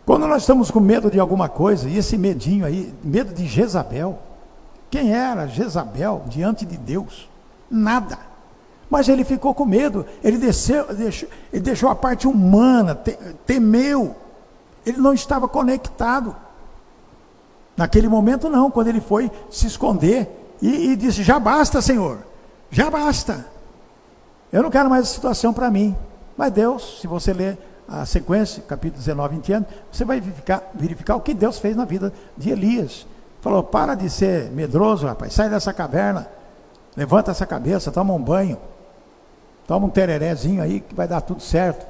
Quando 0.06 0.26
nós 0.26 0.42
estamos 0.42 0.70
com 0.70 0.80
medo 0.80 1.10
de 1.10 1.18
alguma 1.18 1.48
coisa, 1.48 1.88
e 1.88 1.96
esse 1.96 2.18
medinho 2.18 2.66
aí, 2.66 2.94
medo 3.02 3.32
de 3.32 3.46
Jezabel, 3.46 4.18
quem 4.90 5.12
era 5.12 5.46
Jezabel 5.46 6.24
diante 6.26 6.66
de 6.66 6.76
Deus? 6.76 7.28
Nada. 7.70 8.18
Mas 8.90 9.08
ele 9.08 9.24
ficou 9.24 9.54
com 9.54 9.64
medo, 9.64 10.04
ele, 10.22 10.36
desceu, 10.36 10.94
deixou, 10.94 11.28
ele 11.52 11.62
deixou 11.62 11.88
a 11.88 11.94
parte 11.94 12.28
humana, 12.28 12.94
te, 12.94 13.16
temeu, 13.46 14.14
ele 14.84 14.98
não 14.98 15.14
estava 15.14 15.48
conectado. 15.48 16.36
Naquele 17.76 18.06
momento, 18.06 18.48
não, 18.48 18.70
quando 18.70 18.88
ele 18.88 19.00
foi 19.00 19.30
se 19.50 19.66
esconder 19.66 20.28
e, 20.60 20.92
e 20.92 20.96
disse: 20.96 21.22
Já 21.22 21.40
basta, 21.40 21.80
Senhor, 21.80 22.18
já 22.70 22.90
basta. 22.90 23.46
Eu 24.52 24.62
não 24.62 24.70
quero 24.70 24.88
mais 24.88 25.06
essa 25.06 25.14
situação 25.14 25.52
para 25.52 25.70
mim. 25.70 25.96
Mas 26.36 26.52
Deus, 26.52 27.00
se 27.00 27.06
você 27.06 27.32
ler 27.32 27.58
a 27.88 28.06
sequência, 28.06 28.62
capítulo 28.62 28.98
19, 29.00 29.36
20 29.36 29.52
anos, 29.52 29.68
você 29.90 30.04
vai 30.04 30.20
verificar, 30.20 30.70
verificar 30.74 31.16
o 31.16 31.20
que 31.20 31.34
Deus 31.34 31.58
fez 31.58 31.76
na 31.76 31.84
vida 31.84 32.12
de 32.36 32.50
Elias. 32.50 33.06
Falou: 33.40 33.62
para 33.62 33.94
de 33.94 34.08
ser 34.08 34.50
medroso, 34.50 35.06
rapaz, 35.06 35.32
sai 35.32 35.50
dessa 35.50 35.72
caverna, 35.72 36.28
levanta 36.96 37.30
essa 37.30 37.44
cabeça, 37.44 37.92
toma 37.92 38.14
um 38.14 38.22
banho, 38.22 38.58
toma 39.66 39.86
um 39.86 39.90
tererézinho 39.90 40.62
aí 40.62 40.80
que 40.80 40.94
vai 40.94 41.06
dar 41.06 41.20
tudo 41.20 41.42
certo. 41.42 41.86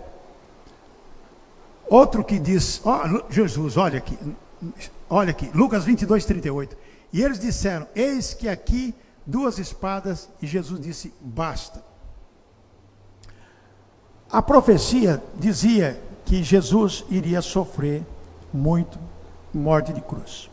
Outro 1.88 2.24
que 2.24 2.38
diz: 2.38 2.80
oh, 2.84 3.30
Jesus, 3.30 3.76
olha 3.76 3.98
aqui, 3.98 4.18
olha 5.08 5.30
aqui, 5.30 5.50
Lucas 5.54 5.84
22, 5.84 6.24
38. 6.24 6.76
E 7.12 7.22
eles 7.22 7.38
disseram: 7.38 7.86
Eis 7.94 8.34
que 8.34 8.48
aqui 8.48 8.92
duas 9.24 9.58
espadas, 9.58 10.28
e 10.42 10.46
Jesus 10.46 10.80
disse: 10.80 11.14
Basta. 11.20 11.83
A 14.34 14.42
profecia 14.42 15.22
dizia 15.38 15.96
que 16.24 16.42
Jesus 16.42 17.04
iria 17.08 17.40
sofrer 17.40 18.02
muito 18.52 18.98
morte 19.54 19.92
de 19.92 20.00
cruz. 20.00 20.50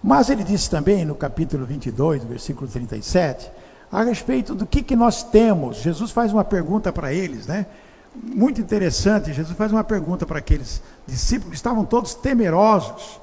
Mas 0.00 0.30
ele 0.30 0.44
disse 0.44 0.70
também 0.70 1.04
no 1.04 1.16
capítulo 1.16 1.66
22, 1.66 2.22
versículo 2.22 2.70
37, 2.70 3.50
a 3.90 4.04
respeito 4.04 4.54
do 4.54 4.64
que, 4.64 4.84
que 4.84 4.94
nós 4.94 5.24
temos. 5.24 5.78
Jesus 5.78 6.12
faz 6.12 6.32
uma 6.32 6.44
pergunta 6.44 6.92
para 6.92 7.12
eles, 7.12 7.48
né? 7.48 7.66
Muito 8.14 8.60
interessante. 8.60 9.32
Jesus 9.32 9.58
faz 9.58 9.72
uma 9.72 9.82
pergunta 9.82 10.24
para 10.24 10.38
aqueles 10.38 10.80
discípulos 11.08 11.50
que 11.50 11.56
estavam 11.56 11.84
todos 11.84 12.14
temerosos. 12.14 13.20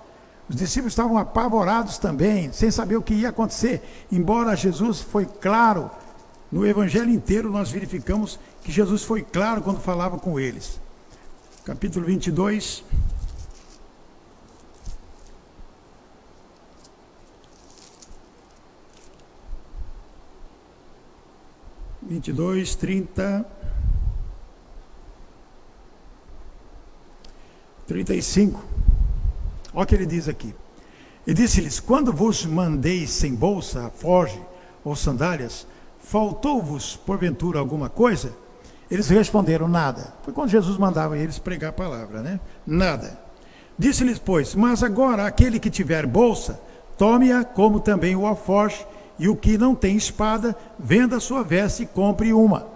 Os 0.50 0.58
discípulos 0.58 0.92
estavam 0.92 1.18
apavorados 1.18 1.98
também, 1.98 2.52
sem 2.52 2.70
saber 2.70 2.98
o 2.98 3.02
que 3.02 3.14
ia 3.14 3.30
acontecer. 3.30 3.82
Embora 4.12 4.58
Jesus 4.58 5.00
foi 5.00 5.26
claro, 5.26 5.90
no 6.52 6.66
evangelho 6.66 7.10
inteiro 7.10 7.52
nós 7.52 7.70
verificamos 7.70 8.40
que 8.64 8.72
Jesus 8.72 9.04
foi 9.04 9.22
claro 9.22 9.62
quando 9.62 9.80
falava 9.80 10.18
com 10.18 10.40
eles. 10.40 10.80
Capítulo 11.66 12.06
22, 12.06 12.84
vinte 22.02 22.30
e 22.30 22.34
dois, 22.34 22.74
trinta, 22.76 23.46
trinta 27.86 28.16
e 28.16 28.22
cinco. 28.22 28.64
Olha 29.74 29.84
o 29.84 29.86
que 29.86 29.96
ele 29.96 30.06
diz 30.06 30.30
aqui. 30.30 30.56
E 31.26 31.34
disse-lhes: 31.34 31.82
Quando 31.82 32.14
vos 32.14 32.46
mandei 32.46 33.06
sem 33.06 33.36
bolsa, 33.36 33.92
foge 33.94 34.42
ou 34.86 34.96
sandálias, 34.96 35.68
faltou-vos 36.08 36.96
porventura 36.96 37.60
alguma 37.60 37.90
coisa? 37.90 38.34
Eles 38.90 39.10
responderam: 39.10 39.68
Nada. 39.68 40.14
Foi 40.24 40.34
quando 40.34 40.50
Jesus 40.50 40.78
mandava 40.78 41.18
eles 41.18 41.38
pregar 41.38 41.70
a 41.70 41.74
palavra, 41.74 42.22
né? 42.22 42.40
Nada. 42.66 43.20
Disse-lhes, 43.78 44.18
pois: 44.18 44.56
Mas 44.56 44.82
agora 44.82 45.26
aquele 45.26 45.60
que 45.60 45.70
tiver 45.70 46.06
bolsa, 46.06 46.60
tome-a 46.98 47.44
como 47.44 47.80
também 47.80 48.16
o 48.16 48.26
alforje 48.26 48.86
e 49.20 49.28
o 49.28 49.36
que 49.36 49.58
não 49.58 49.76
tem 49.76 49.96
espada, 49.96 50.56
venda 50.80 51.20
sua 51.20 51.44
veste 51.44 51.84
e 51.84 51.88
compre 51.88 52.34
uma. 52.34 52.68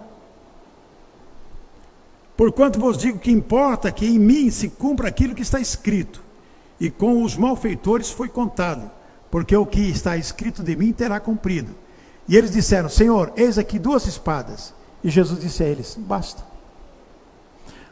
Porquanto 2.36 2.80
vos 2.80 2.98
digo 2.98 3.18
que 3.18 3.30
importa 3.30 3.92
que 3.92 4.06
em 4.06 4.18
mim 4.18 4.50
se 4.50 4.68
cumpra 4.68 5.08
aquilo 5.08 5.34
que 5.34 5.42
está 5.42 5.60
escrito, 5.60 6.22
e 6.80 6.90
com 6.90 7.22
os 7.22 7.36
malfeitores 7.36 8.10
foi 8.10 8.28
contado, 8.28 8.90
porque 9.30 9.56
o 9.56 9.64
que 9.64 9.80
está 9.80 10.16
escrito 10.16 10.62
de 10.62 10.74
mim 10.74 10.92
terá 10.92 11.20
cumprido. 11.20 11.72
E 12.28 12.36
eles 12.36 12.50
disseram: 12.50 12.88
Senhor, 12.88 13.32
eis 13.36 13.58
aqui 13.58 13.78
duas 13.78 14.06
espadas. 14.06 14.74
E 15.02 15.10
Jesus 15.10 15.40
disse 15.40 15.62
a 15.62 15.66
eles: 15.66 15.96
Basta. 15.98 16.42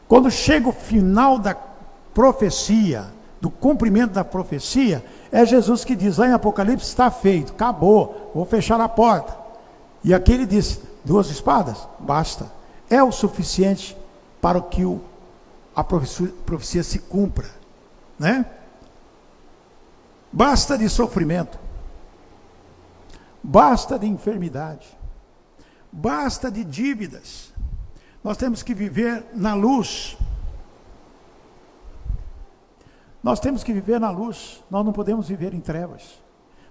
Quando 0.07 0.29
chega 0.29 0.69
o 0.69 0.73
final 0.73 1.37
da 1.37 1.55
profecia, 2.13 3.07
do 3.39 3.49
cumprimento 3.49 4.11
da 4.11 4.23
profecia, 4.23 5.03
é 5.31 5.45
Jesus 5.45 5.83
que 5.83 5.95
diz 5.95 6.17
lá 6.17 6.27
em 6.27 6.33
Apocalipse: 6.33 6.85
está 6.85 7.09
feito, 7.09 7.53
acabou, 7.53 8.31
vou 8.33 8.45
fechar 8.45 8.79
a 8.79 8.87
porta. 8.87 9.35
E 10.03 10.13
aqui 10.13 10.31
ele 10.31 10.45
diz: 10.45 10.79
duas 11.03 11.29
espadas? 11.29 11.87
Basta. 11.99 12.51
É 12.89 13.01
o 13.01 13.11
suficiente 13.11 13.97
para 14.41 14.59
que 14.61 14.83
o, 14.83 15.01
a 15.75 15.83
profecia, 15.83 16.33
profecia 16.45 16.83
se 16.83 16.99
cumpra. 16.99 17.49
Né? 18.19 18.45
Basta 20.31 20.77
de 20.77 20.87
sofrimento, 20.87 21.57
basta 23.43 23.97
de 23.97 24.07
enfermidade, 24.07 24.87
basta 25.91 26.51
de 26.51 26.63
dívidas. 26.63 27.53
Nós 28.23 28.37
temos 28.37 28.61
que 28.61 28.73
viver 28.73 29.25
na 29.33 29.53
luz 29.53 30.17
nós 33.23 33.39
temos 33.39 33.63
que 33.63 33.71
viver 33.71 33.99
na 33.99 34.09
luz, 34.09 34.63
nós 34.69 34.83
não 34.83 34.91
podemos 34.91 35.27
viver 35.27 35.53
em 35.53 35.59
trevas. 35.59 36.19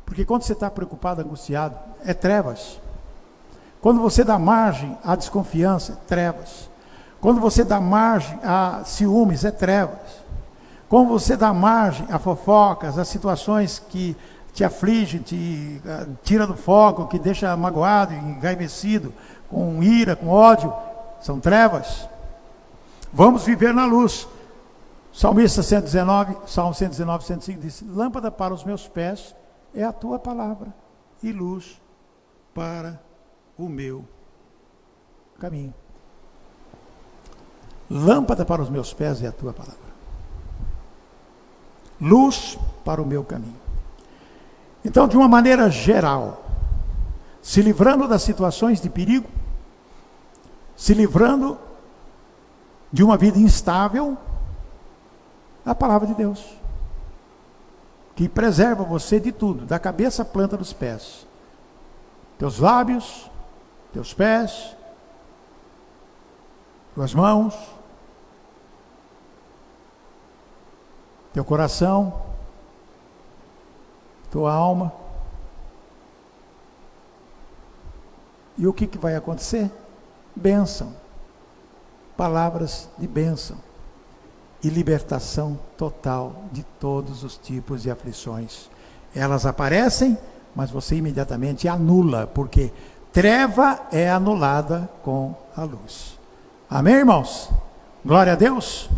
Porque 0.04 0.24
quando 0.24 0.42
você 0.42 0.52
está 0.52 0.68
preocupado, 0.68 1.20
angustiado, 1.20 1.76
é 2.04 2.12
trevas. 2.12 2.80
Quando 3.80 4.00
você 4.00 4.24
dá 4.24 4.38
margem 4.38 4.98
à 5.04 5.14
desconfiança, 5.14 5.92
é 5.92 6.08
trevas. 6.08 6.68
Quando 7.20 7.40
você 7.40 7.62
dá 7.62 7.80
margem 7.80 8.38
a 8.42 8.82
ciúmes, 8.84 9.44
é 9.44 9.50
trevas. 9.52 10.20
Quando 10.88 11.08
você 11.08 11.36
dá 11.36 11.54
margem 11.54 12.06
a 12.10 12.18
fofocas, 12.18 12.98
a 12.98 13.04
situações 13.04 13.78
que 13.78 14.16
te 14.52 14.64
afligem, 14.64 15.20
te 15.20 15.80
uh, 15.84 16.16
tira 16.22 16.46
do 16.46 16.56
foco, 16.56 17.06
que 17.08 17.18
deixa 17.18 17.56
magoado, 17.56 18.14
enraivecido, 18.14 19.12
com 19.48 19.82
ira, 19.82 20.16
com 20.16 20.28
ódio, 20.28 20.72
são 21.20 21.40
trevas. 21.40 22.08
Vamos 23.12 23.44
viver 23.44 23.74
na 23.74 23.84
luz. 23.84 24.28
Salmista 25.12 25.62
119, 25.62 26.36
Salmo 26.46 26.72
119, 26.72 27.24
105 27.24 27.60
diz: 27.60 27.82
Lâmpada 27.82 28.30
para 28.30 28.54
os 28.54 28.64
meus 28.64 28.86
pés 28.86 29.34
é 29.74 29.82
a 29.82 29.92
tua 29.92 30.18
palavra 30.18 30.72
e 31.22 31.32
luz 31.32 31.80
para 32.54 33.00
o 33.58 33.68
meu 33.68 34.04
caminho. 35.38 35.74
Lâmpada 37.90 38.44
para 38.44 38.62
os 38.62 38.70
meus 38.70 38.94
pés 38.94 39.22
é 39.22 39.26
a 39.26 39.32
tua 39.32 39.52
palavra. 39.52 39.90
Luz 42.00 42.56
para 42.84 43.02
o 43.02 43.06
meu 43.06 43.24
caminho. 43.24 43.69
Então, 44.84 45.06
de 45.06 45.16
uma 45.16 45.28
maneira 45.28 45.70
geral, 45.70 46.44
se 47.42 47.60
livrando 47.60 48.08
das 48.08 48.22
situações 48.22 48.80
de 48.80 48.88
perigo, 48.88 49.28
se 50.74 50.94
livrando 50.94 51.58
de 52.92 53.02
uma 53.02 53.16
vida 53.16 53.38
instável, 53.38 54.16
a 55.64 55.74
palavra 55.74 56.06
de 56.06 56.14
Deus, 56.14 56.44
que 58.16 58.28
preserva 58.28 58.82
você 58.82 59.20
de 59.20 59.32
tudo, 59.32 59.64
da 59.64 59.78
cabeça 59.78 60.22
à 60.22 60.24
planta 60.24 60.56
dos 60.56 60.72
pés. 60.72 61.26
Teus 62.38 62.58
lábios, 62.58 63.30
teus 63.92 64.14
pés, 64.14 64.74
tuas 66.94 67.14
mãos, 67.14 67.54
teu 71.32 71.44
coração, 71.44 72.29
tua 74.30 74.52
alma. 74.52 74.92
E 78.56 78.66
o 78.66 78.72
que, 78.72 78.86
que 78.86 78.98
vai 78.98 79.16
acontecer? 79.16 79.70
Bênção. 80.34 80.94
Palavras 82.16 82.88
de 82.98 83.08
bênção 83.08 83.56
e 84.62 84.68
libertação 84.68 85.58
total 85.76 86.44
de 86.52 86.62
todos 86.78 87.24
os 87.24 87.38
tipos 87.38 87.82
de 87.82 87.90
aflições. 87.90 88.68
Elas 89.14 89.46
aparecem, 89.46 90.18
mas 90.54 90.70
você 90.70 90.96
imediatamente 90.96 91.66
anula, 91.66 92.26
porque 92.26 92.70
treva 93.12 93.80
é 93.90 94.10
anulada 94.10 94.88
com 95.02 95.34
a 95.56 95.64
luz. 95.64 96.18
Amém, 96.68 96.96
irmãos? 96.96 97.50
Glória 98.04 98.34
a 98.34 98.36
Deus. 98.36 98.90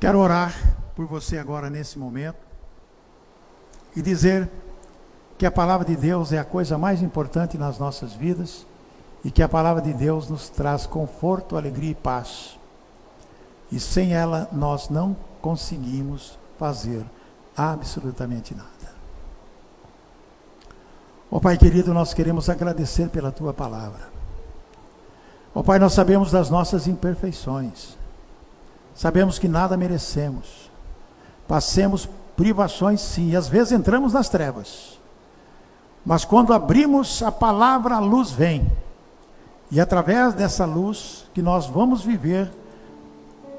Quero 0.00 0.18
orar 0.18 0.52
por 0.96 1.06
você 1.06 1.38
agora 1.38 1.70
nesse 1.70 1.98
momento 1.98 2.51
e 3.94 4.02
dizer 4.02 4.48
que 5.38 5.46
a 5.46 5.50
palavra 5.50 5.86
de 5.86 5.96
Deus 5.96 6.32
é 6.32 6.38
a 6.38 6.44
coisa 6.44 6.78
mais 6.78 7.02
importante 7.02 7.58
nas 7.58 7.78
nossas 7.78 8.12
vidas 8.12 8.66
e 9.24 9.30
que 9.30 9.42
a 9.42 9.48
palavra 9.48 9.82
de 9.82 9.92
Deus 9.92 10.28
nos 10.28 10.48
traz 10.48 10.86
conforto, 10.86 11.56
alegria 11.56 11.90
e 11.90 11.94
paz. 11.94 12.58
E 13.70 13.80
sem 13.80 14.14
ela 14.14 14.48
nós 14.52 14.88
não 14.88 15.16
conseguimos 15.40 16.38
fazer 16.58 17.04
absolutamente 17.56 18.54
nada. 18.54 18.70
Ó 21.30 21.40
Pai 21.40 21.56
querido, 21.56 21.94
nós 21.94 22.12
queremos 22.12 22.50
agradecer 22.50 23.08
pela 23.08 23.32
tua 23.32 23.54
palavra. 23.54 24.10
Ó 25.54 25.62
Pai, 25.62 25.78
nós 25.78 25.92
sabemos 25.92 26.30
das 26.30 26.50
nossas 26.50 26.86
imperfeições. 26.86 27.96
Sabemos 28.94 29.38
que 29.38 29.48
nada 29.48 29.76
merecemos. 29.76 30.70
Passemos 31.48 32.08
privações, 32.42 33.00
sim, 33.00 33.30
e 33.30 33.36
às 33.36 33.46
vezes 33.46 33.70
entramos 33.70 34.12
nas 34.12 34.28
trevas. 34.28 34.98
Mas 36.04 36.24
quando 36.24 36.52
abrimos 36.52 37.22
a 37.22 37.30
palavra, 37.30 37.94
a 37.94 38.00
luz 38.00 38.32
vem. 38.32 38.66
E 39.70 39.80
através 39.80 40.34
dessa 40.34 40.64
luz 40.64 41.24
que 41.32 41.40
nós 41.40 41.68
vamos 41.68 42.02
viver 42.02 42.50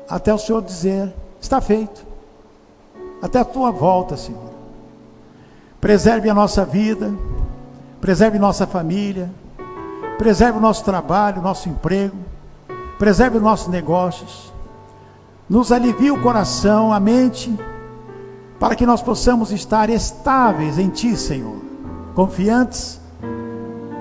até 0.10 0.34
o 0.34 0.38
Senhor 0.38 0.62
dizer: 0.62 1.14
está 1.40 1.62
feito. 1.62 2.06
Até 3.22 3.40
a 3.40 3.46
tua 3.46 3.72
volta, 3.72 4.18
Senhor. 4.18 4.52
Preserve 5.80 6.30
a 6.30 6.34
nossa 6.34 6.66
vida, 6.66 7.10
preserve 8.02 8.38
nossa 8.38 8.68
família, 8.68 9.32
preserve 10.18 10.58
o 10.58 10.62
nosso 10.62 10.84
trabalho, 10.84 11.42
nosso 11.42 11.70
emprego, 11.70 12.18
preserve 13.00 13.38
os 13.38 13.44
nossos 13.44 13.70
negócios. 13.70 14.52
Nos 15.50 15.72
alivie 15.72 16.12
o 16.12 16.22
coração, 16.22 16.92
a 16.92 17.00
mente, 17.00 17.58
para 18.60 18.76
que 18.76 18.86
nós 18.86 19.02
possamos 19.02 19.52
estar 19.52 19.90
estáveis 19.90 20.80
em 20.80 20.90
Ti, 20.90 21.16
Senhor, 21.18 21.58
confiantes 22.16 23.00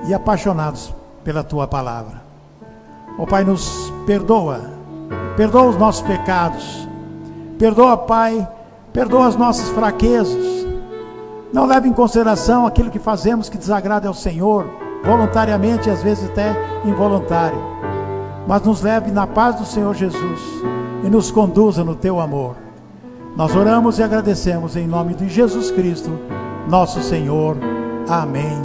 e 0.06 0.14
apaixonados 0.14 0.94
pela 1.24 1.42
Tua 1.42 1.66
palavra. 1.66 2.22
Ó 3.18 3.26
Pai, 3.26 3.44
nos 3.44 3.92
perdoa, 4.06 4.70
perdoa 5.36 5.64
os 5.64 5.76
nossos 5.76 6.02
pecados, 6.02 6.88
perdoa, 7.58 7.96
Pai, 7.96 8.46
perdoa 8.92 9.26
as 9.26 9.36
nossas 9.36 9.68
fraquezas. 9.70 10.66
Não 11.52 11.66
leve 11.66 11.88
em 11.88 11.92
consideração 11.92 12.66
aquilo 12.66 12.90
que 12.90 12.98
fazemos 12.98 13.48
que 13.48 13.58
desagrada 13.58 14.08
ao 14.08 14.14
Senhor, 14.14 14.66
voluntariamente 15.04 15.88
e 15.88 15.92
às 15.92 16.02
vezes 16.02 16.30
até 16.30 16.54
involuntário. 16.84 17.58
Mas 18.46 18.62
nos 18.62 18.80
leve 18.80 19.10
na 19.10 19.26
paz 19.26 19.56
do 19.56 19.64
Senhor 19.64 19.94
Jesus 19.94 20.40
e 21.04 21.10
nos 21.10 21.30
conduza 21.30 21.84
no 21.84 21.94
teu 21.94 22.20
amor. 22.20 22.61
Nós 23.36 23.56
oramos 23.56 23.98
e 23.98 24.02
agradecemos 24.02 24.76
em 24.76 24.86
nome 24.86 25.14
de 25.14 25.28
Jesus 25.28 25.70
Cristo, 25.70 26.10
nosso 26.68 27.02
Senhor. 27.02 27.56
Amém 28.08 28.60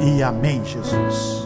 e 0.00 0.22
amém, 0.22 0.64
Jesus. 0.64 1.41